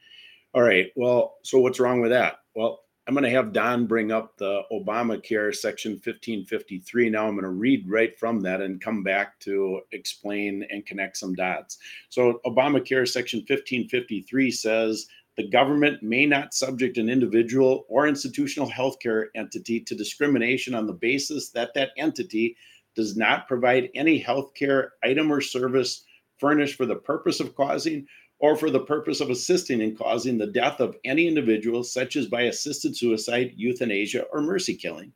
All 0.58 0.64
right. 0.64 0.90
Well, 0.96 1.36
so 1.44 1.60
what's 1.60 1.78
wrong 1.78 2.00
with 2.00 2.10
that? 2.10 2.38
Well, 2.56 2.80
I'm 3.06 3.14
going 3.14 3.22
to 3.22 3.30
have 3.30 3.52
Don 3.52 3.86
bring 3.86 4.10
up 4.10 4.36
the 4.38 4.62
Obamacare 4.72 5.54
section 5.54 5.92
1553. 5.92 7.10
Now 7.10 7.28
I'm 7.28 7.34
going 7.34 7.44
to 7.44 7.50
read 7.50 7.88
right 7.88 8.18
from 8.18 8.40
that 8.40 8.60
and 8.60 8.80
come 8.80 9.04
back 9.04 9.38
to 9.42 9.82
explain 9.92 10.66
and 10.68 10.84
connect 10.84 11.16
some 11.16 11.32
dots. 11.34 11.78
So, 12.08 12.40
Obamacare 12.44 13.06
section 13.06 13.38
1553 13.38 14.50
says 14.50 15.06
the 15.36 15.48
government 15.48 16.02
may 16.02 16.26
not 16.26 16.54
subject 16.54 16.98
an 16.98 17.08
individual 17.08 17.86
or 17.88 18.08
institutional 18.08 18.68
healthcare 18.68 19.26
entity 19.36 19.78
to 19.78 19.94
discrimination 19.94 20.74
on 20.74 20.88
the 20.88 20.92
basis 20.92 21.50
that 21.50 21.72
that 21.74 21.90
entity 21.96 22.56
does 22.96 23.16
not 23.16 23.46
provide 23.46 23.90
any 23.94 24.20
healthcare 24.20 24.88
item 25.04 25.32
or 25.32 25.40
service 25.40 26.02
furnished 26.38 26.74
for 26.74 26.86
the 26.86 26.96
purpose 26.96 27.38
of 27.38 27.54
causing 27.54 28.06
or 28.40 28.56
for 28.56 28.70
the 28.70 28.80
purpose 28.80 29.20
of 29.20 29.30
assisting 29.30 29.80
in 29.80 29.96
causing 29.96 30.38
the 30.38 30.46
death 30.46 30.80
of 30.80 30.96
any 31.04 31.26
individual, 31.26 31.82
such 31.82 32.16
as 32.16 32.26
by 32.26 32.42
assisted 32.42 32.96
suicide, 32.96 33.52
euthanasia, 33.56 34.24
or 34.32 34.40
mercy 34.40 34.74
killing. 34.74 35.12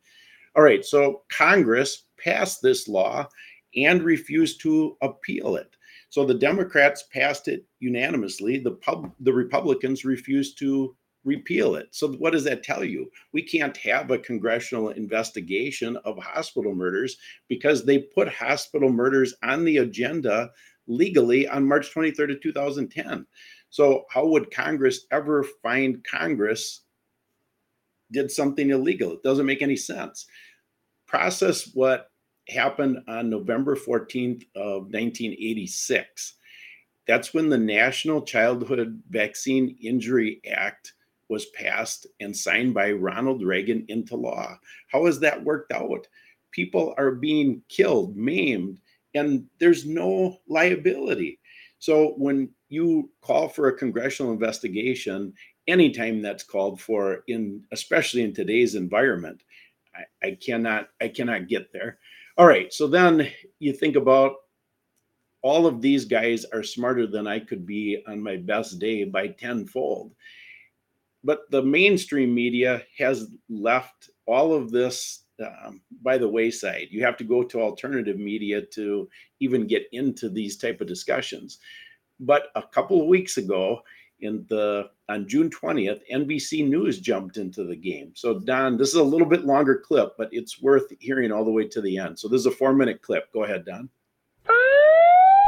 All 0.57 0.63
right, 0.63 0.85
so 0.85 1.23
Congress 1.29 2.05
passed 2.19 2.63
this 2.63 2.89
law 2.89 3.29
and 3.77 4.03
refused 4.03 4.61
to 4.63 4.97
appeal 5.01 5.57
it. 5.57 5.77
So 6.11 6.27
the 6.27 6.35
Democrats 6.35 7.05
passed 7.13 7.49
it 7.49 7.65
unanimously. 7.81 8.59
The 8.59 8.73
pub, 8.73 9.13
the 9.21 9.33
Republicans 9.33 10.05
refused 10.05 10.59
to 10.59 10.95
repeal 11.25 11.77
it. 11.77 11.89
So 11.93 12.13
what 12.13 12.33
does 12.33 12.45
that 12.45 12.63
tell 12.63 12.85
you? 12.85 13.11
We 13.33 13.43
can't 13.43 13.77
have 13.79 14.11
a 14.11 14.19
congressional 14.19 14.91
investigation 14.91 15.97
of 16.05 16.19
hospital 16.19 16.75
murders 16.75 17.17
because 17.49 17.85
they 17.85 17.99
put 17.99 18.29
hospital 18.29 18.91
murders 18.91 19.35
on 19.43 19.65
the 19.65 19.79
agenda 19.79 20.51
legally 20.87 21.49
on 21.49 21.67
March 21.67 21.93
23rd 21.95 22.35
of 22.35 22.41
2010. 22.41 23.27
So 23.71 24.05
how 24.11 24.27
would 24.27 24.51
Congress 24.51 25.07
ever 25.11 25.45
find 25.63 26.05
Congress 26.05 26.83
did 28.11 28.31
something 28.31 28.71
illegal? 28.71 29.13
It 29.13 29.23
doesn't 29.23 29.47
make 29.47 29.63
any 29.63 29.77
sense. 29.77 30.27
Process 31.07 31.71
what 31.75 32.11
happened 32.49 32.99
on 33.09 33.31
November 33.31 33.77
14th 33.77 34.45
of 34.55 34.83
1986. 34.85 36.35
That's 37.07 37.35
when 37.35 37.49
the 37.49 37.59
National 37.59 38.23
Childhood 38.23 39.03
Vaccine 39.11 39.77
Injury 39.81 40.41
Act 40.51 40.95
was 41.29 41.47
passed 41.47 42.07
and 42.21 42.37
signed 42.37 42.75
by 42.75 42.93
Ronald 42.93 43.43
Reagan 43.43 43.85
into 43.89 44.17
law. 44.17 44.59
How 44.89 45.07
has 45.07 45.19
that 45.21 45.43
worked 45.43 45.73
out? 45.73 46.07
People 46.51 46.95
are 46.99 47.13
being 47.13 47.63
killed, 47.69 48.17
maimed, 48.17 48.79
and 49.15 49.47
there's 49.59 49.87
no 49.87 50.39
liability. 50.49 51.39
So 51.79 52.15
when 52.17 52.51
you 52.69 53.11
call 53.21 53.49
for 53.49 53.69
a 53.69 53.77
congressional 53.77 54.33
investigation 54.33 55.35
anytime 55.69 56.23
that's 56.23 56.43
called 56.43 56.81
for 56.81 57.23
in 57.29 57.63
especially 57.73 58.23
in 58.23 58.35
today's 58.35 58.75
environment 58.75 59.43
I, 59.95 60.27
I 60.27 60.39
cannot 60.45 60.89
i 61.01 61.09
cannot 61.09 61.49
get 61.49 61.73
there 61.73 61.99
all 62.37 62.47
right 62.47 62.73
so 62.73 62.87
then 62.87 63.29
you 63.59 63.73
think 63.73 63.97
about 63.97 64.37
all 65.43 65.67
of 65.67 65.81
these 65.81 66.05
guys 66.05 66.45
are 66.47 66.63
smarter 66.63 67.07
than 67.07 67.27
i 67.27 67.39
could 67.39 67.65
be 67.65 68.03
on 68.09 68.21
my 68.21 68.37
best 68.37 68.79
day 68.79 69.05
by 69.05 69.29
tenfold 69.29 70.13
but 71.23 71.49
the 71.51 71.63
mainstream 71.63 72.35
media 72.35 72.83
has 72.99 73.29
left 73.49 74.11
all 74.27 74.53
of 74.53 74.73
this 74.73 75.22
um, 75.41 75.81
by 76.03 76.19
the 76.19 76.29
wayside 76.29 76.89
you 76.91 77.05
have 77.05 77.17
to 77.17 77.25
go 77.25 77.43
to 77.43 77.61
alternative 77.61 78.19
media 78.19 78.61
to 78.61 79.09
even 79.41 79.67
get 79.67 79.85
into 79.93 80.29
these 80.29 80.57
type 80.57 80.81
of 80.81 80.87
discussions 80.87 81.59
but 82.21 82.49
a 82.55 82.63
couple 82.63 83.01
of 83.01 83.09
weeks 83.09 83.37
ago 83.37 83.83
in 84.23 84.47
the 84.49 84.89
on 85.09 85.29
June 85.29 85.51
20th, 85.51 86.01
NBC 86.11 86.67
News 86.67 87.01
jumped 87.01 87.37
into 87.37 87.65
the 87.65 87.77
game. 87.77 88.13
So 88.15 88.39
Don, 88.39 88.79
this 88.79 88.89
is 88.89 88.95
a 88.95 89.03
little 89.03 89.27
bit 89.27 89.45
longer 89.45 89.83
clip, 89.85 90.15
but 90.17 90.29
it's 90.33 90.63
worth 90.63 90.87
hearing 91.01 91.33
all 91.33 91.45
the 91.45 91.51
way 91.51 91.67
to 91.69 91.81
the 91.81 91.99
end. 91.99 92.19
So 92.19 92.29
this 92.29 92.41
is 92.41 92.47
a 92.47 92.53
four 92.53 92.73
minute 92.73 93.03
clip. 93.03 93.31
Go 93.33 93.45
ahead, 93.45 93.67
Don. 93.67 93.91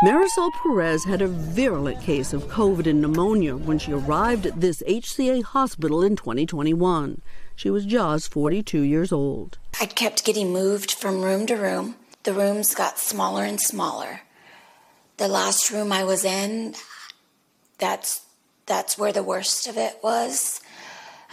Marisol 0.04 0.50
Perez 0.62 1.04
had 1.04 1.22
a 1.22 1.28
virulent 1.28 2.02
case 2.02 2.34
of 2.34 2.44
COVID 2.48 2.86
and 2.86 3.00
pneumonia 3.00 3.56
when 3.56 3.78
she 3.78 3.92
arrived 3.92 4.44
at 4.44 4.60
this 4.60 4.82
HCA 4.86 5.42
hospital 5.42 6.02
in 6.02 6.14
2021. 6.14 7.22
She 7.56 7.70
was 7.70 7.86
just 7.86 8.32
42 8.32 8.80
years 8.80 9.12
old. 9.12 9.58
I 9.80 9.86
kept 9.86 10.24
getting 10.24 10.52
moved 10.52 10.92
from 10.92 11.22
room 11.22 11.46
to 11.46 11.54
room. 11.54 11.96
The 12.24 12.32
rooms 12.32 12.74
got 12.74 12.98
smaller 12.98 13.44
and 13.44 13.60
smaller. 13.60 14.22
The 15.16 15.28
last 15.28 15.70
room 15.70 15.92
I 15.92 16.04
was 16.04 16.24
in, 16.24 16.74
that's 17.78 18.22
that's 18.66 18.96
where 18.98 19.12
the 19.12 19.22
worst 19.22 19.68
of 19.68 19.76
it 19.76 19.98
was. 20.02 20.60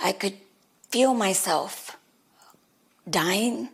I 0.04 0.12
could 0.12 0.36
feel 0.90 1.14
myself 1.14 1.98
dying. 3.10 3.70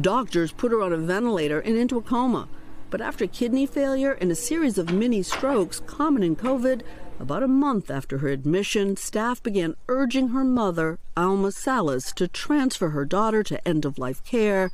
Doctors 0.00 0.52
put 0.52 0.72
her 0.72 0.82
on 0.82 0.92
a 0.92 0.96
ventilator 0.96 1.60
and 1.60 1.76
into 1.76 1.98
a 1.98 2.02
coma. 2.02 2.48
But 2.90 3.00
after 3.02 3.26
kidney 3.26 3.66
failure 3.66 4.12
and 4.12 4.32
a 4.32 4.34
series 4.34 4.78
of 4.78 4.92
mini 4.92 5.22
strokes 5.22 5.80
common 5.80 6.22
in 6.22 6.36
COVID, 6.36 6.82
about 7.20 7.42
a 7.42 7.48
month 7.48 7.90
after 7.90 8.18
her 8.18 8.28
admission, 8.28 8.96
staff 8.96 9.42
began 9.42 9.76
urging 9.88 10.28
her 10.28 10.44
mother, 10.44 10.98
Alma 11.16 11.52
Salas, 11.52 12.12
to 12.12 12.28
transfer 12.28 12.90
her 12.90 13.04
daughter 13.04 13.42
to 13.42 13.66
end 13.66 13.84
of 13.84 13.98
life 13.98 14.22
care 14.24 14.70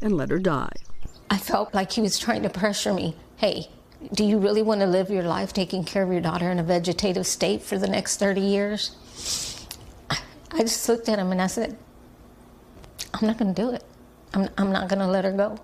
and 0.00 0.16
let 0.16 0.30
her 0.30 0.38
die. 0.38 0.72
I 1.30 1.38
felt 1.38 1.74
like 1.74 1.92
he 1.92 2.00
was 2.00 2.18
trying 2.18 2.42
to 2.42 2.50
pressure 2.50 2.92
me. 2.92 3.16
Hey, 3.36 3.68
do 4.12 4.24
you 4.24 4.38
really 4.38 4.62
want 4.62 4.80
to 4.80 4.86
live 4.86 5.10
your 5.10 5.22
life 5.22 5.52
taking 5.52 5.84
care 5.84 6.02
of 6.02 6.12
your 6.12 6.20
daughter 6.20 6.50
in 6.50 6.58
a 6.58 6.62
vegetative 6.62 7.26
state 7.26 7.62
for 7.62 7.78
the 7.78 7.88
next 7.88 8.18
30 8.18 8.40
years? 8.40 8.96
I 10.10 10.60
just 10.60 10.88
looked 10.88 11.08
at 11.08 11.18
him 11.18 11.32
and 11.32 11.42
I 11.42 11.48
said, 11.48 11.76
I'm 13.14 13.26
not 13.26 13.38
going 13.38 13.54
to 13.54 13.62
do 13.62 13.70
it. 13.70 13.84
I'm, 14.34 14.48
I'm 14.58 14.72
not 14.72 14.88
going 14.88 15.00
to 15.00 15.06
let 15.06 15.24
her 15.24 15.32
go. 15.32 15.58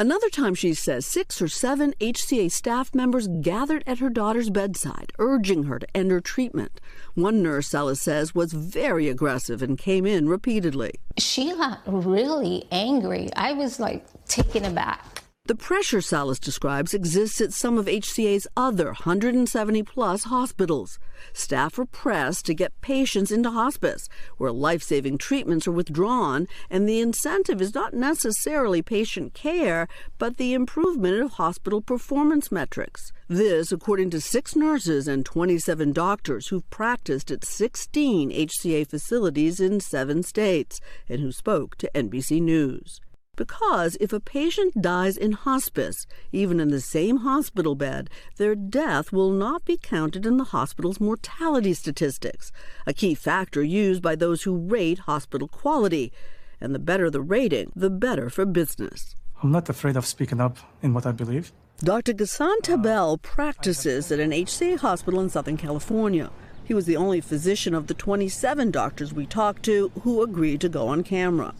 Another 0.00 0.30
time, 0.30 0.54
she 0.54 0.72
says, 0.72 1.04
six 1.04 1.42
or 1.42 1.48
seven 1.48 1.92
HCA 2.00 2.50
staff 2.50 2.94
members 2.94 3.28
gathered 3.42 3.84
at 3.86 3.98
her 3.98 4.08
daughter's 4.08 4.48
bedside, 4.48 5.12
urging 5.18 5.64
her 5.64 5.78
to 5.78 5.86
end 5.94 6.10
her 6.10 6.22
treatment. 6.22 6.80
One 7.12 7.42
nurse, 7.42 7.68
Salas 7.68 8.00
says, 8.00 8.34
was 8.34 8.54
very 8.54 9.10
aggressive 9.10 9.60
and 9.60 9.76
came 9.76 10.06
in 10.06 10.26
repeatedly. 10.26 10.94
She 11.18 11.52
got 11.54 11.82
really 11.84 12.66
angry. 12.70 13.28
I 13.36 13.52
was 13.52 13.78
like 13.78 14.06
taken 14.24 14.64
aback. 14.64 15.19
The 15.50 15.56
pressure 15.56 16.00
Salas 16.00 16.38
describes 16.38 16.94
exists 16.94 17.40
at 17.40 17.52
some 17.52 17.76
of 17.76 17.86
HCA's 17.86 18.46
other 18.56 18.84
170 18.84 19.82
plus 19.82 20.22
hospitals. 20.22 21.00
Staff 21.32 21.76
are 21.80 21.86
pressed 21.86 22.46
to 22.46 22.54
get 22.54 22.80
patients 22.82 23.32
into 23.32 23.50
hospice, 23.50 24.08
where 24.36 24.52
life 24.52 24.80
saving 24.80 25.18
treatments 25.18 25.66
are 25.66 25.72
withdrawn, 25.72 26.46
and 26.70 26.88
the 26.88 27.00
incentive 27.00 27.60
is 27.60 27.74
not 27.74 27.94
necessarily 27.94 28.80
patient 28.80 29.34
care, 29.34 29.88
but 30.18 30.36
the 30.36 30.54
improvement 30.54 31.20
of 31.20 31.32
hospital 31.32 31.80
performance 31.80 32.52
metrics. 32.52 33.10
This, 33.26 33.72
according 33.72 34.10
to 34.10 34.20
six 34.20 34.54
nurses 34.54 35.08
and 35.08 35.26
27 35.26 35.92
doctors 35.92 36.46
who've 36.46 36.70
practiced 36.70 37.28
at 37.32 37.44
16 37.44 38.30
HCA 38.30 38.86
facilities 38.86 39.58
in 39.58 39.80
seven 39.80 40.22
states 40.22 40.80
and 41.08 41.18
who 41.18 41.32
spoke 41.32 41.74
to 41.78 41.90
NBC 41.92 42.40
News 42.40 43.00
because 43.40 43.96
if 44.00 44.12
a 44.12 44.20
patient 44.20 44.82
dies 44.82 45.16
in 45.16 45.32
hospice, 45.32 46.06
even 46.30 46.60
in 46.60 46.68
the 46.68 46.78
same 46.78 47.16
hospital 47.28 47.74
bed, 47.74 48.10
their 48.36 48.54
death 48.54 49.12
will 49.12 49.30
not 49.30 49.64
be 49.64 49.78
counted 49.78 50.26
in 50.26 50.36
the 50.36 50.44
hospital's 50.44 51.00
mortality 51.00 51.72
statistics, 51.72 52.52
a 52.86 52.92
key 52.92 53.14
factor 53.14 53.62
used 53.62 54.02
by 54.02 54.14
those 54.14 54.42
who 54.42 54.58
rate 54.58 54.98
hospital 54.98 55.48
quality. 55.48 56.12
And 56.60 56.74
the 56.74 56.78
better 56.78 57.08
the 57.08 57.22
rating, 57.22 57.72
the 57.74 57.88
better 57.88 58.28
for 58.28 58.44
business. 58.44 59.14
I'm 59.42 59.50
not 59.50 59.70
afraid 59.70 59.96
of 59.96 60.04
speaking 60.04 60.38
up 60.38 60.58
in 60.82 60.92
what 60.92 61.06
I 61.06 61.12
believe. 61.12 61.50
Dr. 61.78 62.12
Ghassan 62.12 62.60
Tabel 62.62 63.16
practices 63.22 64.12
at 64.12 64.20
an 64.20 64.32
HCA 64.32 64.80
hospital 64.80 65.18
in 65.18 65.30
Southern 65.30 65.56
California. 65.56 66.28
He 66.62 66.74
was 66.74 66.84
the 66.84 66.98
only 66.98 67.22
physician 67.22 67.74
of 67.74 67.86
the 67.86 67.94
27 67.94 68.70
doctors 68.70 69.14
we 69.14 69.24
talked 69.24 69.62
to 69.62 69.90
who 70.02 70.22
agreed 70.22 70.60
to 70.60 70.68
go 70.68 70.88
on 70.88 71.02
camera. 71.02 71.54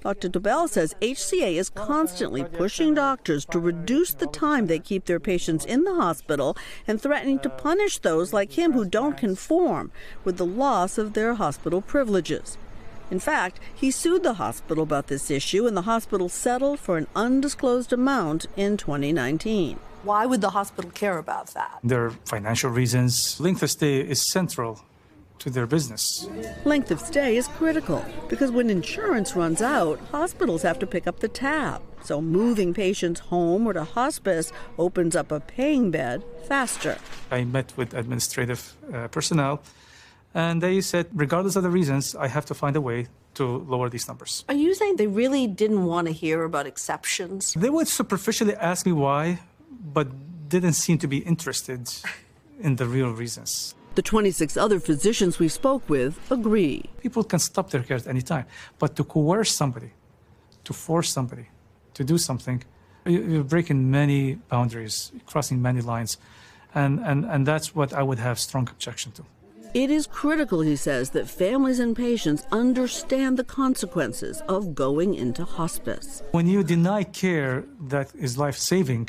Dr. 0.00 0.28
Tabel 0.28 0.68
says 0.68 0.94
HCA 1.02 1.54
is 1.54 1.70
constantly 1.70 2.44
pushing 2.44 2.94
doctors 2.94 3.44
to 3.46 3.58
reduce 3.58 4.14
the 4.14 4.26
time 4.26 4.66
they 4.66 4.78
keep 4.78 5.06
their 5.06 5.18
patients 5.18 5.64
in 5.64 5.84
the 5.84 5.94
hospital 5.94 6.56
and 6.86 7.00
threatening 7.00 7.40
to 7.40 7.48
punish 7.48 7.98
those 7.98 8.32
like 8.32 8.52
him 8.52 8.72
who 8.72 8.84
don't 8.84 9.16
conform 9.16 9.90
with 10.24 10.36
the 10.36 10.46
loss 10.46 10.98
of 10.98 11.14
their 11.14 11.34
hospital 11.34 11.80
privileges. 11.80 12.56
In 13.10 13.18
fact, 13.18 13.58
he 13.74 13.90
sued 13.90 14.22
the 14.22 14.34
hospital 14.34 14.82
about 14.82 15.06
this 15.06 15.30
issue, 15.30 15.66
and 15.66 15.76
the 15.76 15.82
hospital 15.82 16.28
settled 16.28 16.78
for 16.78 16.98
an 16.98 17.06
undisclosed 17.16 17.92
amount 17.92 18.46
in 18.56 18.76
2019. 18.76 19.78
Why 20.02 20.26
would 20.26 20.42
the 20.42 20.50
hospital 20.50 20.90
care 20.90 21.18
about 21.18 21.48
that? 21.54 21.78
There 21.82 22.04
are 22.06 22.10
financial 22.26 22.70
reasons. 22.70 23.40
Length 23.40 23.62
of 23.62 23.70
stay 23.70 24.00
is 24.00 24.30
central 24.30 24.84
to 25.38 25.50
their 25.50 25.66
business. 25.66 26.28
Length 26.64 26.90
of 26.90 27.00
stay 27.00 27.36
is 27.36 27.48
critical 27.48 28.04
because 28.28 28.50
when 28.50 28.70
insurance 28.70 29.34
runs 29.34 29.62
out, 29.62 29.98
hospitals 30.10 30.62
have 30.62 30.78
to 30.78 30.86
pick 30.86 31.06
up 31.06 31.20
the 31.20 31.28
tab. 31.28 31.82
So 32.02 32.20
moving 32.20 32.74
patients 32.74 33.20
home 33.20 33.66
or 33.66 33.72
to 33.72 33.84
hospice 33.84 34.52
opens 34.78 35.14
up 35.16 35.30
a 35.32 35.40
paying 35.40 35.90
bed 35.90 36.24
faster. 36.46 36.98
I 37.30 37.44
met 37.44 37.72
with 37.76 37.94
administrative 37.94 38.74
uh, 38.92 39.08
personnel 39.08 39.62
and 40.34 40.62
they 40.62 40.80
said, 40.80 41.08
regardless 41.14 41.56
of 41.56 41.62
the 41.62 41.70
reasons, 41.70 42.14
I 42.14 42.28
have 42.28 42.46
to 42.46 42.54
find 42.54 42.76
a 42.76 42.80
way 42.80 43.08
to 43.34 43.44
lower 43.44 43.88
these 43.88 44.08
numbers. 44.08 44.44
Are 44.48 44.54
you 44.54 44.74
saying 44.74 44.96
they 44.96 45.06
really 45.06 45.46
didn't 45.46 45.84
want 45.84 46.06
to 46.06 46.12
hear 46.12 46.44
about 46.44 46.66
exceptions? 46.66 47.54
They 47.54 47.70
would 47.70 47.88
superficially 47.88 48.54
ask 48.54 48.84
me 48.84 48.92
why, 48.92 49.40
but 49.70 50.08
didn't 50.48 50.74
seem 50.74 50.98
to 50.98 51.06
be 51.06 51.18
interested 51.18 51.88
in 52.60 52.76
the 52.76 52.86
real 52.86 53.10
reasons. 53.10 53.74
The 53.98 54.02
26 54.02 54.56
other 54.56 54.78
physicians 54.78 55.40
we 55.40 55.48
spoke 55.48 55.90
with 55.90 56.20
agree. 56.30 56.84
People 57.02 57.24
can 57.24 57.40
stop 57.40 57.70
their 57.70 57.82
care 57.82 57.96
at 57.96 58.06
any 58.06 58.22
time, 58.22 58.46
but 58.78 58.94
to 58.94 59.02
coerce 59.02 59.52
somebody, 59.52 59.90
to 60.62 60.72
force 60.72 61.10
somebody 61.10 61.46
to 61.94 62.04
do 62.04 62.16
something, 62.16 62.62
you're 63.04 63.42
breaking 63.42 63.90
many 63.90 64.36
boundaries, 64.48 65.10
crossing 65.26 65.60
many 65.60 65.80
lines. 65.80 66.16
And, 66.76 67.00
and, 67.00 67.24
and 67.24 67.44
that's 67.44 67.74
what 67.74 67.92
I 67.92 68.04
would 68.04 68.20
have 68.20 68.38
strong 68.38 68.68
objection 68.68 69.10
to. 69.16 69.24
It 69.74 69.90
is 69.90 70.06
critical, 70.06 70.60
he 70.60 70.76
says, 70.76 71.10
that 71.10 71.28
families 71.28 71.80
and 71.80 71.96
patients 71.96 72.46
understand 72.52 73.36
the 73.36 73.42
consequences 73.42 74.42
of 74.42 74.76
going 74.76 75.14
into 75.14 75.44
hospice. 75.44 76.22
When 76.30 76.46
you 76.46 76.62
deny 76.62 77.02
care 77.02 77.64
that 77.88 78.14
is 78.14 78.38
life 78.38 78.58
saving, 78.58 79.08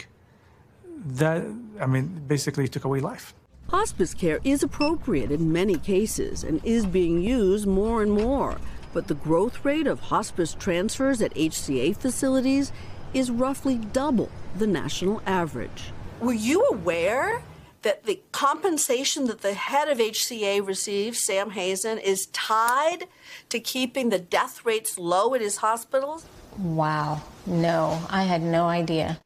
that, 1.21 1.45
I 1.79 1.85
mean, 1.85 2.23
basically 2.25 2.67
took 2.67 2.85
away 2.85 3.01
life. 3.01 3.35
Hospice 3.71 4.15
care 4.15 4.39
is 4.43 4.63
appropriate 4.63 5.29
in 5.29 5.53
many 5.53 5.77
cases 5.77 6.43
and 6.43 6.59
is 6.65 6.87
being 6.87 7.21
used 7.21 7.67
more 7.67 8.01
and 8.01 8.11
more, 8.11 8.57
but 8.93 9.07
the 9.07 9.13
growth 9.13 9.63
rate 9.63 9.85
of 9.85 9.99
hospice 9.99 10.55
transfers 10.55 11.21
at 11.21 11.35
HCA 11.35 11.95
facilities 11.95 12.71
is 13.13 13.29
roughly 13.29 13.75
double 13.75 14.31
the 14.57 14.65
national 14.65 15.21
average. 15.27 15.91
Were 16.19 16.33
you 16.33 16.65
aware 16.71 17.43
that 17.83 18.05
the 18.05 18.19
compensation 18.31 19.27
that 19.27 19.41
the 19.41 19.53
head 19.53 19.87
of 19.87 19.99
HCA 19.99 20.65
receives, 20.65 21.23
Sam 21.23 21.51
Hazen, 21.51 21.99
is 21.99 22.25
tied 22.33 23.05
to 23.49 23.59
keeping 23.59 24.09
the 24.09 24.17
death 24.17 24.65
rates 24.65 24.97
low 24.97 25.35
at 25.35 25.41
his 25.41 25.57
hospitals? 25.57 26.25
Wow. 26.57 27.21
No, 27.45 28.01
I 28.09 28.23
had 28.23 28.41
no 28.41 28.65
idea. 28.65 29.19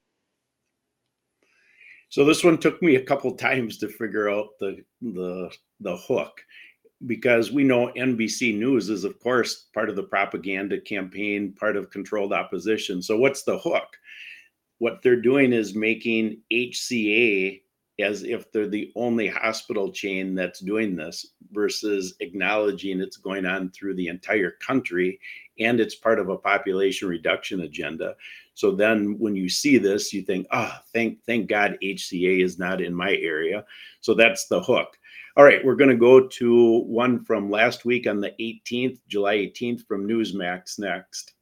So 2.14 2.24
this 2.24 2.44
one 2.44 2.60
took 2.60 2.80
me 2.80 2.98
a 2.98 3.04
couple 3.04 3.32
times 3.36 3.80
to 3.80 3.90
figure 3.90 4.30
out 4.30 4.50
the 4.60 4.78
the 5.02 5.52
the 5.80 5.98
hook 5.98 6.46
because 7.08 7.52
we 7.52 7.64
know 7.64 7.92
NBC 7.98 8.56
News 8.56 8.92
is 8.92 9.04
of 9.04 9.20
course 9.20 9.70
part 9.74 9.90
of 9.90 9.96
the 9.96 10.04
propaganda 10.04 10.80
campaign, 10.80 11.56
part 11.60 11.76
of 11.76 11.90
controlled 11.90 12.32
opposition. 12.32 13.02
So 13.02 13.18
what's 13.18 13.42
the 13.42 13.58
hook? 13.58 13.98
What 14.78 15.02
they're 15.02 15.20
doing 15.20 15.54
is 15.54 15.74
making 15.74 16.40
HCA 16.52 17.64
as 18.00 18.22
if 18.22 18.52
they're 18.52 18.68
the 18.68 18.92
only 18.96 19.28
hospital 19.28 19.92
chain 19.92 20.36
that's 20.36 20.60
doing 20.60 20.96
this 20.96 21.26
versus 21.52 22.14
acknowledging 22.20 23.02
it's 23.02 23.18
going 23.18 23.48
on 23.48 23.72
through 23.72 23.96
the 23.96 24.08
entire 24.08 24.52
country 24.52 25.20
and 25.60 25.80
it's 25.80 25.96
part 25.96 26.20
of 26.20 26.30
a 26.30 26.38
population 26.38 27.08
reduction 27.08 27.62
agenda. 27.62 28.16
So 28.56 28.72
then 28.72 29.18
when 29.20 29.36
you 29.36 29.50
see 29.50 29.78
this, 29.78 30.14
you 30.14 30.22
think, 30.22 30.48
ah, 30.52 30.78
oh, 30.78 30.84
thank 30.94 31.24
thank 31.26 31.48
God 31.48 31.78
HCA 31.84 32.44
is 32.44 32.60
not 32.60 32.82
in 32.82 32.94
my 32.94 33.16
area. 33.16 33.66
So 34.02 34.14
that's 34.14 34.48
the 34.48 34.62
hook. 34.62 34.98
All 35.36 35.44
right, 35.44 35.66
we're 35.66 35.76
going 35.76 35.90
to 35.90 35.96
go 35.96 36.28
to 36.28 36.80
one 36.82 37.24
from 37.26 37.50
last 37.50 37.86
week 37.86 38.06
on 38.06 38.22
the 38.22 38.32
18th, 38.40 39.00
July 39.08 39.38
18th 39.38 39.88
from 39.88 40.08
Newsmax 40.08 40.78
next. 40.78 41.34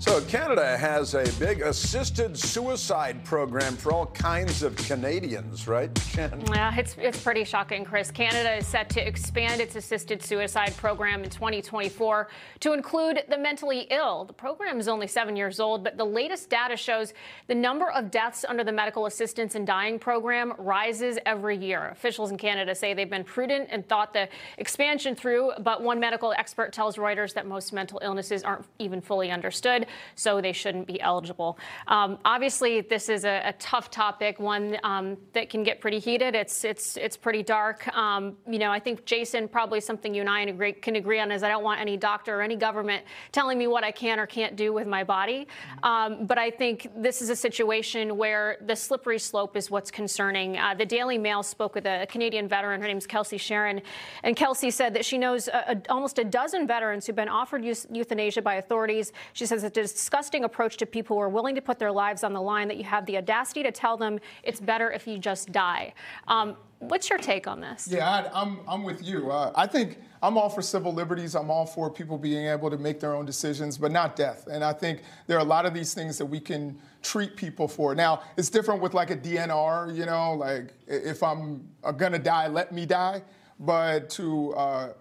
So, 0.00 0.20
Canada 0.22 0.76
has 0.76 1.14
a 1.14 1.24
big 1.40 1.60
assisted 1.60 2.38
suicide 2.38 3.24
program 3.24 3.76
for 3.76 3.92
all 3.92 4.06
kinds 4.06 4.62
of 4.62 4.76
Canadians, 4.76 5.66
right, 5.66 5.92
Jen? 6.12 6.40
Yeah, 6.54 6.72
it's, 6.76 6.94
it's 7.00 7.20
pretty 7.20 7.42
shocking, 7.42 7.84
Chris. 7.84 8.12
Canada 8.12 8.54
is 8.54 8.66
set 8.68 8.88
to 8.90 9.04
expand 9.04 9.60
its 9.60 9.74
assisted 9.74 10.22
suicide 10.22 10.76
program 10.76 11.24
in 11.24 11.30
2024 11.30 12.28
to 12.60 12.74
include 12.74 13.24
the 13.28 13.36
mentally 13.36 13.88
ill. 13.90 14.24
The 14.24 14.32
program 14.32 14.78
is 14.78 14.86
only 14.86 15.08
seven 15.08 15.34
years 15.34 15.58
old, 15.58 15.82
but 15.82 15.96
the 15.96 16.06
latest 16.06 16.48
data 16.48 16.76
shows 16.76 17.12
the 17.48 17.56
number 17.56 17.90
of 17.90 18.12
deaths 18.12 18.44
under 18.48 18.62
the 18.62 18.70
medical 18.70 19.06
assistance 19.06 19.56
and 19.56 19.66
dying 19.66 19.98
program 19.98 20.52
rises 20.58 21.18
every 21.26 21.56
year. 21.56 21.88
Officials 21.88 22.30
in 22.30 22.38
Canada 22.38 22.72
say 22.72 22.94
they've 22.94 23.10
been 23.10 23.24
prudent 23.24 23.68
and 23.72 23.86
thought 23.88 24.12
the 24.12 24.28
expansion 24.58 25.16
through, 25.16 25.50
but 25.58 25.82
one 25.82 25.98
medical 25.98 26.32
expert 26.38 26.72
tells 26.72 26.96
Reuters 26.98 27.34
that 27.34 27.48
most 27.48 27.72
mental 27.72 27.98
illnesses 28.04 28.44
aren't 28.44 28.64
even 28.78 29.00
fully 29.00 29.32
understood 29.32 29.86
so 30.14 30.40
they 30.40 30.52
shouldn't 30.52 30.86
be 30.86 31.00
eligible. 31.00 31.58
Um, 31.86 32.18
obviously, 32.24 32.80
this 32.80 33.08
is 33.08 33.24
a, 33.24 33.42
a 33.44 33.52
tough 33.58 33.90
topic, 33.90 34.38
one 34.38 34.76
um, 34.82 35.16
that 35.32 35.50
can 35.50 35.62
get 35.62 35.80
pretty 35.80 35.98
heated. 35.98 36.34
It's 36.34 36.64
it's 36.64 36.96
it's 36.96 37.16
pretty 37.16 37.42
dark. 37.42 37.88
Um, 37.96 38.36
you 38.48 38.58
know, 38.58 38.70
I 38.70 38.80
think 38.80 39.04
Jason 39.04 39.48
probably 39.48 39.80
something 39.80 40.14
you 40.14 40.20
and 40.20 40.30
I 40.30 40.42
agree, 40.42 40.72
can 40.72 40.96
agree 40.96 41.20
on 41.20 41.30
is 41.30 41.42
I 41.42 41.48
don't 41.48 41.64
want 41.64 41.80
any 41.80 41.96
doctor 41.96 42.38
or 42.38 42.42
any 42.42 42.56
government 42.56 43.04
telling 43.32 43.58
me 43.58 43.66
what 43.66 43.84
I 43.84 43.90
can 43.90 44.18
or 44.18 44.26
can't 44.26 44.56
do 44.56 44.72
with 44.72 44.86
my 44.86 45.04
body. 45.04 45.46
Um, 45.82 46.26
but 46.26 46.38
I 46.38 46.50
think 46.50 46.88
this 46.96 47.22
is 47.22 47.30
a 47.30 47.36
situation 47.36 48.16
where 48.16 48.56
the 48.66 48.76
slippery 48.76 49.18
slope 49.18 49.56
is 49.56 49.70
what's 49.70 49.90
concerning. 49.90 50.58
Uh, 50.58 50.74
the 50.74 50.86
Daily 50.86 51.18
Mail 51.18 51.42
spoke 51.42 51.74
with 51.74 51.86
a 51.86 52.06
Canadian 52.08 52.48
veteran. 52.48 52.80
Her 52.80 52.88
name's 52.88 53.06
Kelsi 53.06 53.38
Sheren, 53.38 53.82
and 54.22 54.36
Kelsey 54.36 54.70
said 54.70 54.94
that 54.94 55.04
she 55.04 55.18
knows 55.18 55.48
a, 55.48 55.72
a, 55.72 55.92
almost 55.92 56.18
a 56.18 56.24
dozen 56.24 56.66
veterans 56.66 57.06
who've 57.06 57.16
been 57.16 57.28
offered 57.28 57.64
euthanasia 57.64 58.42
by 58.42 58.54
authorities. 58.54 59.12
She 59.32 59.46
says 59.46 59.58
is 59.58 59.70
disgusting 59.82 60.44
approach 60.44 60.76
to 60.78 60.86
people 60.86 61.16
who 61.16 61.22
are 61.22 61.28
willing 61.28 61.54
to 61.54 61.62
put 61.62 61.78
their 61.78 61.92
lives 61.92 62.24
on 62.24 62.32
the 62.32 62.40
line 62.40 62.68
that 62.68 62.76
you 62.76 62.84
have 62.84 63.06
the 63.06 63.16
audacity 63.16 63.62
to 63.62 63.72
tell 63.72 63.96
them 63.96 64.18
it's 64.42 64.60
better 64.60 64.90
if 64.90 65.06
you 65.06 65.18
just 65.18 65.52
die. 65.52 65.92
Um, 66.26 66.56
what's 66.78 67.10
your 67.10 67.18
take 67.18 67.46
on 67.46 67.60
this? 67.60 67.88
Yeah, 67.90 68.08
I, 68.08 68.18
am 68.26 68.30
I'm, 68.34 68.60
I'm 68.68 68.82
with 68.82 69.02
you. 69.02 69.30
Uh, 69.30 69.52
I 69.54 69.66
think 69.66 69.98
I'm 70.22 70.36
all 70.36 70.48
for 70.48 70.62
civil 70.62 70.92
liberties. 70.92 71.34
I'm 71.34 71.50
all 71.50 71.66
for 71.66 71.90
people 71.90 72.18
being 72.18 72.46
able 72.46 72.70
to 72.70 72.78
make 72.78 73.00
their 73.00 73.14
own 73.14 73.24
decisions, 73.24 73.78
but 73.78 73.92
not 73.92 74.16
death. 74.16 74.46
And 74.50 74.64
I 74.64 74.72
think 74.72 75.02
there 75.26 75.36
are 75.36 75.42
a 75.42 75.48
lot 75.48 75.66
of 75.66 75.74
these 75.74 75.94
things 75.94 76.18
that 76.18 76.26
we 76.26 76.40
can 76.40 76.78
treat 77.02 77.36
people 77.36 77.68
for. 77.68 77.94
Now, 77.94 78.22
it's 78.36 78.50
different 78.50 78.80
with 78.80 78.94
like 78.94 79.10
a 79.10 79.16
DNR, 79.16 79.94
you 79.94 80.06
know, 80.06 80.34
like 80.34 80.74
if 80.86 81.22
I'm 81.22 81.68
gonna 81.96 82.18
die, 82.18 82.48
let 82.48 82.72
me 82.72 82.86
die. 82.86 83.22
But 83.60 84.10
to 84.10 84.54
uh, 84.54 84.92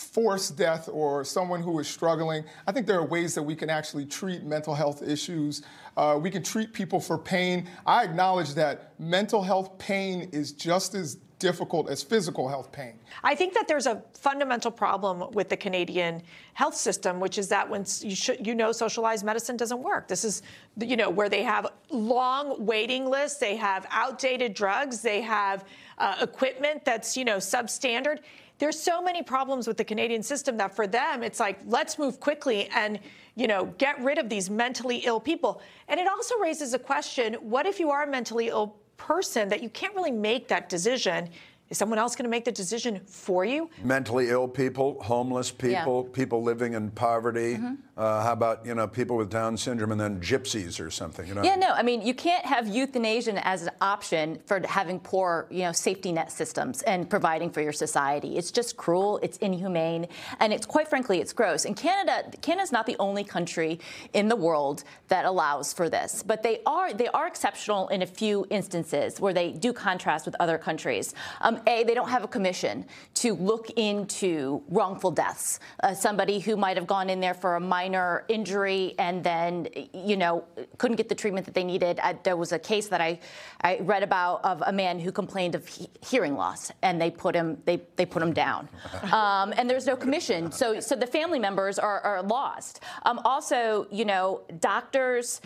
forced 0.00 0.56
death 0.56 0.88
or 0.90 1.24
someone 1.24 1.62
who 1.62 1.78
is 1.78 1.88
struggling, 1.88 2.44
I 2.66 2.72
think 2.72 2.86
there 2.86 2.98
are 2.98 3.06
ways 3.06 3.34
that 3.34 3.42
we 3.42 3.54
can 3.54 3.70
actually 3.70 4.06
treat 4.06 4.42
mental 4.42 4.74
health 4.74 5.02
issues. 5.02 5.62
Uh, 5.96 6.18
we 6.20 6.30
can 6.30 6.42
treat 6.42 6.72
people 6.72 7.00
for 7.00 7.18
pain. 7.18 7.68
I 7.86 8.04
acknowledge 8.04 8.54
that 8.54 8.98
mental 8.98 9.42
health 9.42 9.78
pain 9.78 10.30
is 10.32 10.52
just 10.52 10.94
as 10.94 11.18
difficult 11.38 11.88
as 11.88 12.02
physical 12.02 12.48
health 12.48 12.70
pain. 12.70 12.92
I 13.24 13.34
think 13.34 13.54
that 13.54 13.66
there's 13.66 13.86
a 13.86 14.02
fundamental 14.14 14.70
problem 14.70 15.30
with 15.32 15.48
the 15.48 15.56
Canadian 15.56 16.22
health 16.52 16.74
system, 16.74 17.18
which 17.18 17.38
is 17.38 17.48
that 17.48 17.68
when 17.68 17.84
you, 18.02 18.14
should, 18.14 18.46
you 18.46 18.54
know 18.54 18.72
socialized 18.72 19.24
medicine 19.24 19.56
doesn't 19.56 19.82
work. 19.82 20.06
This 20.06 20.22
is, 20.22 20.42
you 20.78 20.96
know, 20.96 21.08
where 21.08 21.30
they 21.30 21.42
have 21.42 21.66
long 21.88 22.64
waiting 22.64 23.06
lists, 23.06 23.38
they 23.38 23.56
have 23.56 23.86
outdated 23.90 24.52
drugs, 24.54 25.00
they 25.00 25.22
have 25.22 25.64
uh, 25.98 26.16
equipment 26.20 26.84
that's, 26.84 27.16
you 27.16 27.24
know, 27.24 27.38
substandard 27.38 28.18
there's 28.60 28.78
so 28.78 29.02
many 29.02 29.22
problems 29.22 29.66
with 29.66 29.78
the 29.78 29.84
Canadian 29.84 30.22
system 30.22 30.58
that 30.58 30.76
for 30.76 30.86
them, 30.86 31.22
it's 31.22 31.40
like, 31.40 31.58
let's 31.64 31.98
move 31.98 32.20
quickly 32.20 32.68
and, 32.74 33.00
you 33.34 33.46
know, 33.46 33.64
get 33.78 33.98
rid 34.00 34.18
of 34.18 34.28
these 34.28 34.50
mentally 34.50 34.98
ill 34.98 35.18
people. 35.18 35.62
And 35.88 35.98
it 35.98 36.06
also 36.06 36.38
raises 36.38 36.74
a 36.74 36.78
question 36.78 37.34
what 37.34 37.66
if 37.66 37.80
you 37.80 37.90
are 37.90 38.04
a 38.04 38.06
mentally 38.06 38.48
ill 38.48 38.76
person 38.98 39.48
that 39.48 39.62
you 39.62 39.70
can't 39.70 39.94
really 39.94 40.12
make 40.12 40.46
that 40.48 40.68
decision? 40.68 41.30
Is 41.70 41.78
someone 41.78 42.00
else 42.00 42.16
going 42.16 42.24
to 42.24 42.30
make 42.30 42.44
the 42.44 42.50
decision 42.50 43.00
for 43.06 43.44
you? 43.44 43.70
Mentally 43.84 44.28
ill 44.28 44.48
people, 44.48 45.00
homeless 45.04 45.52
people, 45.52 46.04
yeah. 46.04 46.12
people 46.12 46.42
living 46.42 46.74
in 46.74 46.90
poverty. 46.90 47.54
Mm-hmm. 47.54 47.74
Uh, 47.96 48.24
how 48.24 48.32
about 48.32 48.66
you 48.66 48.74
know 48.74 48.88
people 48.88 49.16
with 49.16 49.30
Down 49.30 49.56
syndrome 49.56 49.92
and 49.92 50.00
then 50.00 50.20
gypsies 50.20 50.84
or 50.84 50.90
something? 50.90 51.28
You 51.28 51.34
know? 51.34 51.44
Yeah, 51.44 51.54
no. 51.54 51.70
I 51.70 51.84
mean, 51.84 52.02
you 52.02 52.12
can't 52.12 52.44
have 52.44 52.66
euthanasia 52.66 53.46
as 53.46 53.62
an 53.62 53.70
option 53.80 54.40
for 54.46 54.60
having 54.66 54.98
poor 54.98 55.46
you 55.48 55.62
know 55.62 55.70
safety 55.70 56.10
net 56.10 56.32
systems 56.32 56.82
and 56.82 57.08
providing 57.08 57.50
for 57.50 57.60
your 57.60 57.72
society. 57.72 58.36
It's 58.36 58.50
just 58.50 58.76
cruel. 58.76 59.20
It's 59.22 59.36
inhumane, 59.38 60.08
and 60.40 60.52
it's 60.52 60.66
quite 60.66 60.88
frankly, 60.88 61.20
it's 61.20 61.32
gross. 61.32 61.66
And 61.66 61.76
Canada, 61.76 62.36
Canada's 62.40 62.72
not 62.72 62.86
the 62.86 62.96
only 62.98 63.22
country 63.22 63.78
in 64.12 64.28
the 64.28 64.36
world 64.36 64.82
that 65.06 65.24
allows 65.24 65.72
for 65.72 65.88
this, 65.88 66.24
but 66.24 66.42
they 66.42 66.62
are 66.66 66.92
they 66.92 67.08
are 67.08 67.28
exceptional 67.28 67.86
in 67.88 68.02
a 68.02 68.06
few 68.06 68.44
instances 68.50 69.20
where 69.20 69.32
they 69.32 69.52
do 69.52 69.72
contrast 69.72 70.26
with 70.26 70.34
other 70.40 70.58
countries. 70.58 71.14
Um, 71.42 71.59
a, 71.66 71.84
they 71.84 71.94
don't 71.94 72.08
have 72.08 72.24
a 72.24 72.28
commission 72.28 72.86
to 73.14 73.34
look 73.34 73.70
into 73.76 74.62
wrongful 74.68 75.10
deaths. 75.10 75.60
Uh, 75.82 75.94
somebody 75.94 76.38
who 76.38 76.56
might 76.56 76.76
have 76.76 76.86
gone 76.86 77.10
in 77.10 77.20
there 77.20 77.34
for 77.34 77.56
a 77.56 77.60
minor 77.60 78.24
injury 78.28 78.94
and 78.98 79.22
then, 79.22 79.68
you 79.92 80.16
know, 80.16 80.44
couldn't 80.78 80.96
get 80.96 81.08
the 81.08 81.14
treatment 81.14 81.46
that 81.46 81.54
they 81.54 81.64
needed. 81.64 81.98
I, 82.00 82.14
there 82.22 82.36
was 82.36 82.52
a 82.52 82.58
case 82.58 82.88
that 82.88 83.00
I, 83.00 83.18
I 83.60 83.78
read 83.80 84.02
about 84.02 84.44
of 84.44 84.62
a 84.66 84.72
man 84.72 84.98
who 84.98 85.12
complained 85.12 85.54
of 85.54 85.66
he- 85.66 85.90
hearing 86.02 86.34
loss, 86.34 86.70
and 86.82 87.00
they 87.00 87.10
put 87.10 87.34
him 87.34 87.58
they, 87.64 87.82
they 87.96 88.06
put 88.06 88.22
him 88.22 88.32
down. 88.32 88.68
Um, 89.10 89.52
and 89.56 89.68
there's 89.68 89.86
no 89.86 89.96
commission, 89.96 90.52
so 90.52 90.78
so 90.78 90.94
the 90.94 91.06
family 91.06 91.38
members 91.38 91.78
are, 91.78 92.00
are 92.00 92.22
lost. 92.22 92.80
Um, 93.02 93.18
also, 93.24 93.86
you 93.90 94.04
know, 94.04 94.42
doctors 94.60 95.40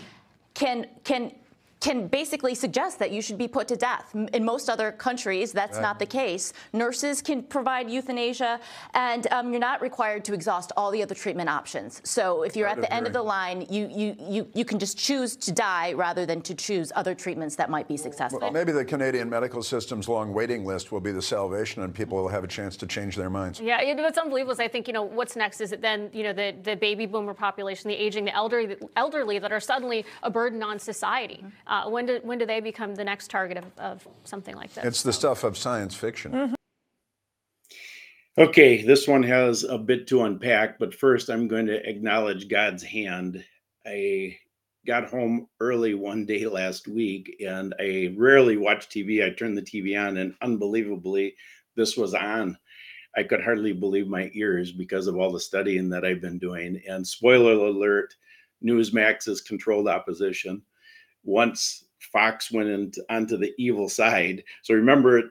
can 0.55 0.87
can 1.03 1.33
can 1.85 2.09
basically 2.09 2.55
suggest 2.55 2.99
that 2.99 3.11
you 3.11 3.21
should 3.21 3.37
be 3.37 3.47
put 3.47 3.69
to 3.69 3.77
death. 3.77 4.17
In 4.33 4.43
most 4.43 4.71
other 4.71 4.91
countries, 4.91 5.53
that's 5.53 5.77
right. 5.77 5.83
not 5.83 5.99
the 5.99 6.07
case. 6.07 6.55
Nurses 6.73 7.21
can 7.21 7.43
provide 7.43 7.91
euthanasia, 7.91 8.59
and 8.95 9.27
um, 9.31 9.51
you're 9.51 9.61
not 9.61 9.83
required 9.83 10.25
to 10.25 10.33
exhaust 10.33 10.73
all 10.79 10.91
the 10.91 11.03
other 11.03 11.15
treatment 11.15 11.51
options. 11.51 12.01
So 12.03 12.43
if 12.43 12.57
you're 12.57 12.67
at 12.67 12.81
the 12.81 12.91
end 12.91 13.07
of 13.07 13.13
the 13.13 13.23
line, 13.23 13.67
you, 13.69 13.87
you, 13.93 14.17
you, 14.19 14.49
you 14.55 14.65
can 14.65 14.79
just 14.79 14.97
choose 14.97 15.37
to 15.37 15.53
die 15.53 15.93
rather 15.93 16.25
than 16.25 16.41
to 16.49 16.55
choose 16.55 16.91
other 16.97 17.15
treatments 17.15 17.55
that 17.57 17.69
might 17.69 17.87
be 17.87 17.99
successful. 17.99 18.41
Well, 18.41 18.51
maybe 18.51 18.73
the 18.73 18.87
Canadian 18.87 19.29
medical 19.29 19.63
system's 19.63 20.09
long 20.09 20.33
waiting 20.33 20.65
list 20.65 20.91
will 20.91 21.03
be 21.03 21.13
the 21.13 21.21
salvation, 21.21 21.83
and 21.83 21.95
people 21.95 22.17
will 22.17 22.29
have 22.29 22.45
a 22.45 22.49
chance 22.49 22.79
to 22.79 22.87
change 22.87 23.15
their 23.15 23.29
minds. 23.29 23.61
Yeah, 23.61 23.95
what's 24.01 24.17
unbelievable 24.17 24.53
is 24.53 24.61
I 24.61 24.69
think, 24.69 24.87
you 24.87 24.95
know, 24.95 25.03
what's 25.03 25.37
next 25.37 25.61
is 25.61 25.71
it 25.73 25.83
then, 25.83 26.09
you 26.15 26.23
know, 26.23 26.33
the, 26.33 26.55
the 26.63 26.77
baby 26.77 27.05
boomer 27.05 27.35
population, 27.35 27.89
the 27.91 27.95
aging, 27.95 28.25
the 28.25 28.35
elderly, 28.35 28.77
elderly 28.97 29.39
that 29.39 29.53
are 29.53 29.61
suddenly 29.61 30.07
a 30.23 30.31
burden 30.31 30.63
on 30.63 30.79
society. 30.79 31.41
Mm-hmm. 31.45 31.74
Uh, 31.75 31.91
when 31.91 32.07
do 32.07 32.21
when 32.23 32.39
do 32.39 32.47
they 32.47 32.61
become 32.61 32.95
the 32.95 33.03
next 33.03 33.31
target 33.31 33.59
of, 33.59 33.65
of 33.79 34.09
something 34.23 34.55
like 34.55 34.73
this? 34.75 34.85
It's 34.85 35.03
the 35.03 35.13
stuff 35.13 35.43
of 35.43 35.59
science 35.59 35.93
fiction. 35.93 36.31
Mm-hmm. 36.31 36.55
Okay, 38.39 38.83
this 38.83 39.09
one 39.09 39.25
has 39.25 39.65
a 39.65 39.77
bit 39.77 40.07
to 40.09 40.23
unpack, 40.23 40.79
but 40.79 40.95
first 40.95 41.29
I'm 41.29 41.49
going 41.49 41.67
to 41.67 41.89
acknowledge 41.89 42.49
God's 42.49 42.85
hand. 42.85 43.45
I 43.85 44.39
got 44.87 45.11
home 45.11 45.49
early 45.59 45.95
one 45.95 46.27
day 46.27 46.47
last 46.47 46.87
week 46.87 47.43
and 47.45 47.75
I 47.81 48.15
rarely 48.17 48.57
watch 48.57 48.89
TV. 48.89 49.25
I 49.25 49.35
turned 49.35 49.59
the 49.59 49.63
TV 49.63 50.01
on 50.01 50.19
and 50.19 50.35
unbelievably 50.43 51.35
this 51.75 51.97
was 51.97 52.15
on. 52.15 52.57
I 53.17 53.25
could 53.25 53.43
hardly 53.43 53.73
believe 53.73 54.07
my 54.07 54.31
ears 54.35 54.71
because 54.71 55.09
of 55.09 55.17
all 55.17 55.33
the 55.33 55.41
studying 55.41 55.89
that 55.91 56.05
I've 56.05 56.21
been 56.21 56.39
doing. 56.39 56.81
And 56.89 57.05
spoiler 57.05 57.53
alert, 57.53 58.15
Newsmax 58.65 59.27
is 59.27 59.41
controlled 59.41 59.89
opposition. 59.89 60.63
Once 61.25 61.85
Fox 62.13 62.53
went 62.53 62.69
into, 62.69 63.05
onto 63.11 63.37
the 63.37 63.53
evil 63.59 63.89
side. 63.89 64.45
So 64.63 64.75
remember 64.75 65.23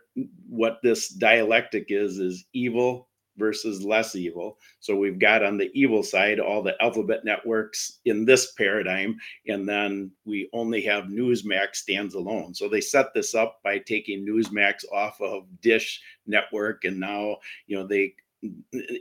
what 0.49 0.79
this 0.83 1.09
dialectic 1.09 1.85
is 1.89 2.19
is 2.19 2.45
evil 2.53 3.07
versus 3.37 3.83
less 3.83 4.15
evil. 4.15 4.57
So 4.79 4.95
we've 4.95 5.19
got 5.19 5.43
on 5.43 5.57
the 5.57 5.71
evil 5.73 6.03
side 6.03 6.39
all 6.39 6.61
the 6.61 6.75
alphabet 6.81 7.25
networks 7.25 7.99
in 8.05 8.25
this 8.25 8.51
paradigm, 8.51 9.17
and 9.47 9.67
then 9.67 10.11
we 10.25 10.49
only 10.53 10.81
have 10.81 11.05
Newsmax 11.05 11.77
stands 11.77 12.13
alone. 12.15 12.53
So 12.53 12.69
they 12.69 12.81
set 12.81 13.13
this 13.13 13.33
up 13.33 13.59
by 13.63 13.79
taking 13.79 14.25
Newsmax 14.25 14.85
off 14.91 15.19
of 15.21 15.45
Dish 15.61 16.01
Network, 16.27 16.85
and 16.85 16.99
now 16.99 17.37
you 17.67 17.77
know 17.77 17.87
they 17.87 18.13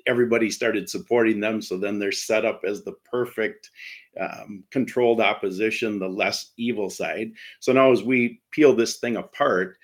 everybody 0.07 0.51
started 0.51 0.89
supporting 0.89 1.41
them. 1.41 1.61
So 1.63 1.77
then 1.77 1.99
they're 1.99 2.13
set 2.13 2.45
up 2.45 2.63
as 2.67 2.83
the 2.83 2.95
perfect 3.11 3.71
um, 4.21 4.65
controlled 4.71 5.21
opposition, 5.21 5.99
the 5.99 6.09
less 6.09 6.53
evil 6.57 6.91
side. 6.91 7.33
So 7.61 7.73
now, 7.73 7.93
as 7.93 8.03
we 8.03 8.41
peel 8.51 8.75
this 8.75 8.99
thing 8.99 9.17
apart, 9.17 9.77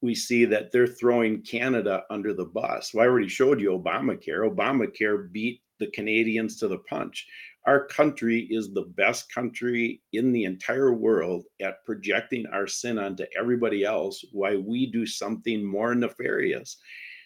we 0.00 0.14
see 0.14 0.44
that 0.46 0.72
they're 0.72 0.86
throwing 0.86 1.42
Canada 1.42 2.02
under 2.10 2.34
the 2.34 2.44
bus. 2.44 2.92
Well, 2.92 3.04
I 3.04 3.08
already 3.08 3.28
showed 3.28 3.60
you 3.60 3.70
Obamacare. 3.70 4.50
Obamacare 4.50 5.30
beat 5.30 5.62
the 5.78 5.86
Canadians 5.88 6.56
to 6.58 6.68
the 6.68 6.78
punch. 6.78 7.26
Our 7.66 7.86
country 7.86 8.48
is 8.50 8.72
the 8.72 8.92
best 8.96 9.32
country 9.32 10.02
in 10.12 10.32
the 10.32 10.44
entire 10.44 10.92
world 10.92 11.44
at 11.60 11.84
projecting 11.84 12.44
our 12.46 12.66
sin 12.66 12.98
onto 12.98 13.24
everybody 13.38 13.84
else 13.84 14.24
why 14.32 14.56
we 14.56 14.90
do 14.90 15.06
something 15.06 15.64
more 15.64 15.94
nefarious. 15.94 16.78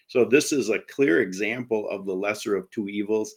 So, 0.07 0.25
this 0.25 0.51
is 0.51 0.69
a 0.69 0.79
clear 0.79 1.21
example 1.21 1.89
of 1.89 2.05
the 2.05 2.15
lesser 2.15 2.55
of 2.55 2.69
two 2.71 2.87
evils 2.87 3.33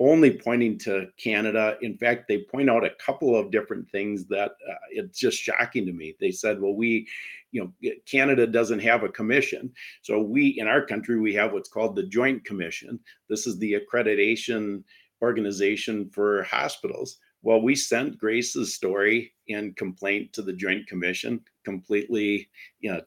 only 0.00 0.30
pointing 0.30 0.78
to 0.78 1.06
Canada. 1.16 1.76
In 1.82 1.96
fact, 1.96 2.26
they 2.26 2.38
point 2.50 2.68
out 2.68 2.84
a 2.84 2.94
couple 3.04 3.36
of 3.36 3.50
different 3.50 3.88
things 3.90 4.26
that 4.26 4.52
uh, 4.68 4.74
it's 4.90 5.18
just 5.18 5.38
shocking 5.38 5.86
to 5.86 5.92
me. 5.92 6.16
They 6.20 6.32
said, 6.32 6.60
well, 6.60 6.74
we, 6.74 7.06
you 7.52 7.72
know, 7.82 7.92
Canada 8.04 8.46
doesn't 8.46 8.80
have 8.80 9.04
a 9.04 9.08
commission. 9.08 9.72
So 10.02 10.20
we, 10.20 10.58
in 10.58 10.66
our 10.66 10.84
country, 10.84 11.20
we 11.20 11.34
have 11.34 11.52
what's 11.52 11.68
called 11.68 11.94
the 11.94 12.02
Joint 12.02 12.44
Commission. 12.44 12.98
This 13.28 13.46
is 13.46 13.58
the 13.58 13.76
accreditation 13.78 14.82
organization 15.22 16.10
for 16.10 16.42
hospitals. 16.42 17.18
Well, 17.42 17.62
we 17.62 17.76
sent 17.76 18.18
Grace's 18.18 18.74
story 18.74 19.32
and 19.48 19.76
complaint 19.76 20.32
to 20.32 20.42
the 20.42 20.52
Joint 20.52 20.86
Commission 20.88 21.40
completely, 21.64 22.48
you 22.80 22.92
know, 22.92 23.00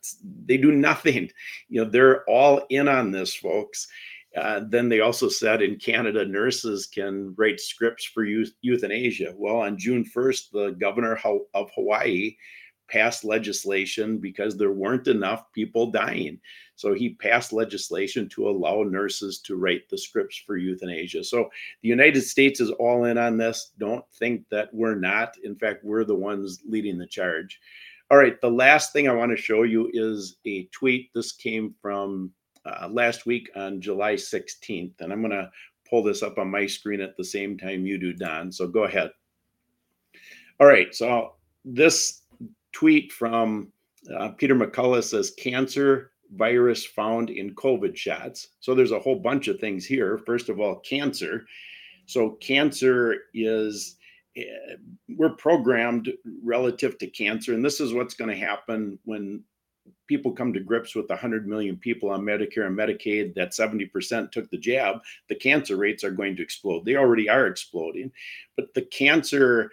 they 0.46 0.58
do 0.58 0.72
nothing. 0.72 1.30
You 1.70 1.84
know, 1.84 1.89
they're 1.89 2.24
all 2.30 2.65
in 2.70 2.88
on 2.88 3.12
this, 3.12 3.36
folks. 3.36 3.88
Uh, 4.36 4.62
then 4.70 4.88
they 4.88 5.00
also 5.00 5.28
said 5.28 5.62
in 5.62 5.78
Canada, 5.78 6.26
nurses 6.26 6.88
can 6.88 7.34
write 7.38 7.60
scripts 7.60 8.06
for 8.06 8.24
euthanasia. 8.24 9.34
Well, 9.36 9.58
on 9.58 9.78
June 9.78 10.06
1st, 10.06 10.52
the 10.52 10.72
governor 10.80 11.20
of 11.54 11.70
Hawaii 11.76 12.36
passed 12.88 13.24
legislation 13.24 14.17
because 14.17 14.58
there 14.58 14.72
weren't 14.72 15.08
enough 15.08 15.52
people 15.54 15.91
dying. 15.91 16.39
So 16.76 16.93
he 16.93 17.15
passed 17.15 17.52
legislation 17.54 18.30
to 18.30 18.50
allow 18.50 18.84
nurses 18.84 19.39
to 19.39 19.56
write 19.56 19.89
the 19.89 19.98
scripts 19.98 20.38
for 20.38 20.58
euthanasia. 20.58 21.24
So 21.24 21.50
the 21.82 21.89
United 21.89 22.22
States 22.22 22.60
is 22.60 22.70
all 22.72 23.06
in 23.06 23.17
on 23.17 23.38
this. 23.38 23.72
Don't 23.80 24.06
think 24.20 24.43
that 24.52 24.70
we're 24.74 24.96
not. 24.96 25.36
In 25.43 25.56
fact, 25.56 25.84
we're 25.84 26.06
the 26.06 26.15
ones 26.15 26.60
leading 26.67 26.98
the 26.98 27.08
charge. 27.08 27.60
All 28.10 28.17
right, 28.17 28.39
the 28.39 28.50
last 28.50 28.93
thing 28.93 29.10
I 29.10 29.13
want 29.13 29.32
to 29.32 29.41
show 29.41 29.63
you 29.63 29.89
is 29.93 30.38
a 30.46 30.63
tweet. 30.67 31.10
This 31.13 31.34
came 31.34 31.76
from 31.82 32.32
uh, 32.65 32.88
last 32.89 33.26
week 33.26 33.50
on 33.56 33.82
July 33.82 34.13
16th. 34.13 34.93
And 35.02 35.12
I'm 35.12 35.20
going 35.20 35.32
to 35.32 35.50
pull 35.89 36.04
this 36.04 36.24
up 36.24 36.38
on 36.38 36.50
my 36.50 36.65
screen 36.65 37.02
at 37.02 37.17
the 37.17 37.24
same 37.24 37.58
time 37.58 37.86
you 37.86 37.98
do, 37.98 38.13
Don. 38.13 38.52
So 38.52 38.65
go 38.67 38.86
ahead. 38.86 39.12
All 40.60 40.67
right. 40.67 40.96
So 40.96 41.34
this 41.65 42.22
tweet 42.72 43.12
from 43.12 43.74
uh, 44.17 44.30
Peter 44.30 44.56
McCullough 44.56 45.04
says 45.04 45.32
cancer 45.32 46.12
virus 46.34 46.86
found 46.86 47.30
in 47.30 47.56
COVID 47.56 47.96
shots. 47.96 48.50
So 48.62 48.74
there's 48.74 48.91
a 48.91 49.00
whole 49.00 49.20
bunch 49.20 49.50
of 49.50 49.60
things 49.60 49.86
here. 49.86 50.17
First 50.26 50.48
of 50.48 50.62
all, 50.62 50.80
cancer. 50.80 51.46
So 52.06 52.32
cancer 52.41 53.15
is 53.34 53.98
Eh, 54.38 54.76
we're 55.17 55.30
programmed 55.30 56.13
relative 56.43 56.97
to 57.00 57.08
cancer 57.08 57.54
and 57.54 57.65
this 57.65 57.80
is 57.80 57.93
what's 57.93 58.13
going 58.13 58.30
to 58.30 58.45
happen 58.45 59.00
when 59.06 59.43
people 60.08 60.32
come 60.32 60.54
to 60.54 60.60
grips 60.60 60.95
with 60.95 61.10
100 61.10 61.47
million 61.47 61.78
people 61.78 62.10
on 62.10 62.21
Medicare 62.21 62.67
and 62.67 62.78
Medicaid, 62.78 63.34
that 63.36 63.52
70% 63.52 64.32
took 64.32 64.50
the 64.50 64.58
jab, 64.58 64.97
the 65.30 65.36
cancer 65.36 65.78
rates 65.78 66.04
are 66.04 66.12
going 66.12 66.36
to 66.36 66.43
explode. 66.43 66.86
They 66.86 66.95
already 66.95 67.30
are 67.30 67.47
exploding. 67.47 68.12
But 68.56 68.73
the 68.73 68.84
cancer 68.84 69.71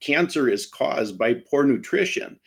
cancer 0.00 0.48
is 0.48 0.66
caused 0.66 1.18
by 1.18 1.34
poor 1.34 1.64
nutrition. 1.64 2.38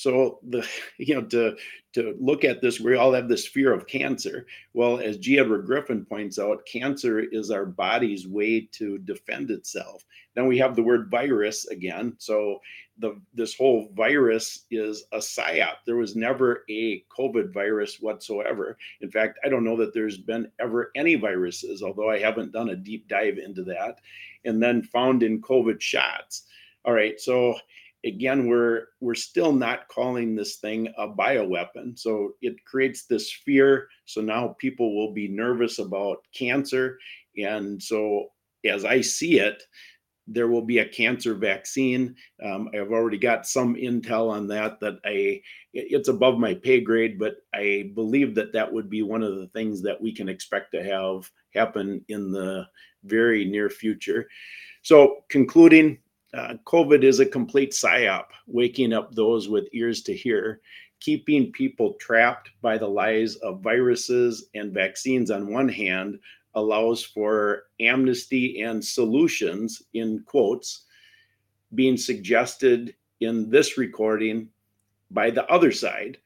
So 0.00 0.38
the 0.48 0.66
you 0.98 1.14
know 1.14 1.26
to 1.26 1.56
to 1.92 2.16
look 2.18 2.44
at 2.44 2.62
this, 2.62 2.80
we 2.80 2.96
all 2.96 3.12
have 3.12 3.28
this 3.28 3.46
fear 3.46 3.72
of 3.72 3.86
cancer. 3.86 4.46
Well, 4.72 4.98
as 4.98 5.18
G. 5.18 5.38
Edward 5.38 5.66
Griffin 5.66 6.06
points 6.06 6.38
out, 6.38 6.64
cancer 6.64 7.18
is 7.20 7.50
our 7.50 7.66
body's 7.66 8.26
way 8.26 8.68
to 8.72 8.98
defend 8.98 9.50
itself. 9.50 10.06
Then 10.34 10.46
we 10.46 10.56
have 10.58 10.74
the 10.76 10.82
word 10.82 11.10
virus 11.10 11.66
again. 11.66 12.14
So 12.18 12.60
the 12.98 13.20
this 13.34 13.54
whole 13.54 13.90
virus 13.94 14.64
is 14.70 15.04
a 15.12 15.18
psyop. 15.18 15.76
There 15.84 15.96
was 15.96 16.16
never 16.16 16.64
a 16.70 17.04
COVID 17.14 17.52
virus 17.52 18.00
whatsoever. 18.00 18.78
In 19.02 19.10
fact, 19.10 19.38
I 19.44 19.50
don't 19.50 19.64
know 19.64 19.76
that 19.76 19.92
there's 19.92 20.16
been 20.16 20.50
ever 20.60 20.92
any 20.96 21.16
viruses, 21.16 21.82
although 21.82 22.08
I 22.08 22.20
haven't 22.20 22.52
done 22.52 22.70
a 22.70 22.76
deep 22.76 23.06
dive 23.06 23.36
into 23.36 23.64
that. 23.64 24.00
And 24.46 24.62
then 24.62 24.82
found 24.82 25.22
in 25.22 25.42
COVID 25.42 25.82
shots. 25.82 26.46
All 26.86 26.94
right, 26.94 27.20
so 27.20 27.54
again 28.04 28.46
we're 28.46 28.86
we're 29.00 29.14
still 29.14 29.52
not 29.52 29.88
calling 29.88 30.34
this 30.34 30.56
thing 30.56 30.92
a 30.98 31.08
bioweapon. 31.08 31.98
So 31.98 32.32
it 32.40 32.56
creates 32.64 33.04
this 33.04 33.32
fear. 33.32 33.88
So 34.04 34.20
now 34.20 34.56
people 34.58 34.96
will 34.96 35.12
be 35.12 35.28
nervous 35.28 35.78
about 35.78 36.18
cancer. 36.34 36.98
And 37.36 37.82
so 37.82 38.26
as 38.66 38.84
i 38.84 39.00
see 39.00 39.40
it 39.40 39.62
there 40.32 40.48
will 40.48 40.62
be 40.62 40.78
a 40.78 40.88
cancer 40.88 41.34
vaccine. 41.34 42.14
Um, 42.44 42.68
i've 42.74 42.92
already 42.92 43.18
got 43.18 43.46
some 43.46 43.74
intel 43.74 44.30
on 44.30 44.46
that 44.48 44.78
that 44.80 44.98
i 45.04 45.40
it's 45.72 46.08
above 46.08 46.38
my 46.38 46.54
pay 46.54 46.80
grade 46.80 47.18
but 47.18 47.36
i 47.54 47.90
believe 47.94 48.34
that 48.34 48.52
that 48.52 48.70
would 48.70 48.90
be 48.90 49.02
one 49.02 49.22
of 49.22 49.36
the 49.36 49.48
things 49.48 49.80
that 49.82 50.00
we 50.00 50.12
can 50.12 50.28
expect 50.28 50.72
to 50.72 50.84
have 50.84 51.30
happen 51.54 52.04
in 52.08 52.30
the 52.30 52.66
very 53.04 53.44
near 53.44 53.68
future. 53.70 54.28
So 54.82 55.24
concluding 55.28 55.98
uh, 56.32 56.54
COVID 56.64 57.02
is 57.02 57.20
a 57.20 57.26
complete 57.26 57.72
psyop, 57.72 58.26
waking 58.46 58.92
up 58.92 59.14
those 59.14 59.48
with 59.48 59.68
ears 59.72 60.02
to 60.02 60.16
hear, 60.16 60.60
keeping 61.00 61.50
people 61.52 61.94
trapped 61.94 62.50
by 62.62 62.78
the 62.78 62.88
lies 62.88 63.36
of 63.36 63.62
viruses 63.62 64.46
and 64.54 64.72
vaccines 64.72 65.30
on 65.30 65.52
one 65.52 65.68
hand 65.68 66.18
allows 66.54 67.02
for 67.02 67.64
amnesty 67.80 68.60
and 68.62 68.84
solutions, 68.84 69.82
in 69.94 70.22
quotes, 70.26 70.84
being 71.74 71.96
suggested 71.96 72.94
in 73.20 73.48
this 73.50 73.78
recording 73.78 74.48
by 75.10 75.30
the 75.30 75.46
other 75.46 75.72
side. 75.72 76.18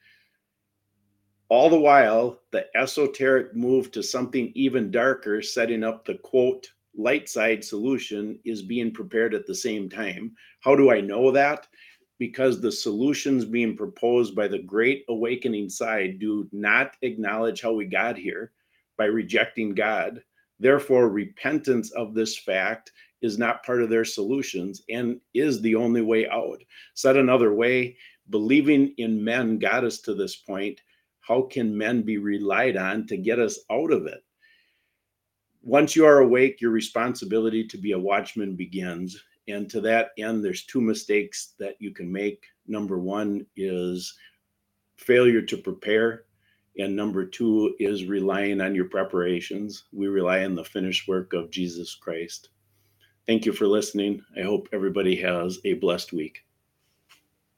All 1.51 1.69
the 1.69 1.79
while, 1.79 2.41
the 2.51 2.67
esoteric 2.77 3.55
move 3.55 3.91
to 3.93 4.03
something 4.03 4.51
even 4.55 4.91
darker, 4.91 5.43
setting 5.43 5.85
up 5.85 6.05
the 6.05 6.15
quote 6.15 6.69
light 6.97 7.29
side 7.29 7.65
solution 7.65 8.39
is 8.45 8.63
being 8.63 8.93
prepared 8.93 9.35
at 9.35 9.47
the 9.47 9.55
same 9.55 9.89
time. 9.89 10.35
How 10.61 10.75
do 10.77 10.91
I 10.91 11.01
know 11.01 11.31
that? 11.33 11.67
Because 12.19 12.61
the 12.61 12.73
solutions 12.73 13.45
being 13.45 13.77
proposed 13.77 14.35
by 14.35 14.49
the 14.49 14.61
great 14.61 15.05
awakening 15.09 15.69
side 15.69 16.19
do 16.19 16.49
not 16.53 16.93
acknowledge 17.03 17.61
how 17.61 17.73
we 17.73 17.87
got 17.87 18.17
here 18.17 18.53
by 18.97 19.07
rejecting 19.07 19.75
God. 19.75 20.23
Therefore, 20.61 21.09
repentance 21.09 21.91
of 21.93 22.15
this 22.15 22.39
fact 22.39 22.93
is 23.23 23.39
not 23.39 23.65
part 23.65 23.83
of 23.83 23.91
their 23.91 24.05
solutions 24.05 24.83
and 24.89 25.21
is 25.33 25.61
the 25.61 25.75
only 25.75 26.03
way 26.03 26.29
out. 26.29 26.63
Said 26.95 27.17
another 27.17 27.53
way, 27.53 27.97
believing 28.31 28.95
in 28.99 29.23
men 29.23 29.59
got 29.59 29.85
us 29.85 29.99
to 30.01 30.15
this 30.15 30.37
point. 30.37 30.81
How 31.21 31.43
can 31.43 31.77
men 31.77 32.03
be 32.03 32.19
relied 32.19 32.77
on 32.77 33.07
to 33.09 33.17
get 33.17 33.39
us 33.39 33.59
out 33.71 33.93
of 33.93 34.07
it? 34.07 34.23
Once 35.65 35.97
you 35.97 36.05
are 36.05 36.19
awake, 36.19 36.61
your 36.61 36.71
responsibility 36.71 37.67
to 37.67 37.79
be 37.79 37.93
a 37.93 37.99
watchman 37.99 38.55
begins. 38.55 39.23
And 39.49 39.69
to 39.71 39.81
that 39.81 40.11
end, 40.19 40.45
there's 40.45 40.67
two 40.67 40.81
mistakes 40.81 41.55
that 41.59 41.77
you 41.79 41.93
can 41.93 42.13
make. 42.13 42.45
Number 42.67 42.99
one 42.99 43.47
is 43.57 44.15
failure 44.97 45.41
to 45.43 45.57
prepare. 45.57 46.25
And 46.79 46.95
number 46.95 47.25
two 47.25 47.75
is 47.79 48.05
relying 48.05 48.61
on 48.61 48.75
your 48.75 48.87
preparations. 48.87 49.85
We 49.93 50.09
rely 50.09 50.45
on 50.45 50.55
the 50.55 50.65
finished 50.65 51.09
work 51.09 51.33
of 51.33 51.51
Jesus 51.51 51.95
Christ. 51.95 52.51
Thank 53.27 53.47
you 53.47 53.53
for 53.53 53.67
listening. 53.67 54.23
I 54.37 54.43
hope 54.43 54.69
everybody 54.73 55.17
has 55.17 55.59
a 55.65 55.75
blessed 55.75 56.13
week. 56.13 56.45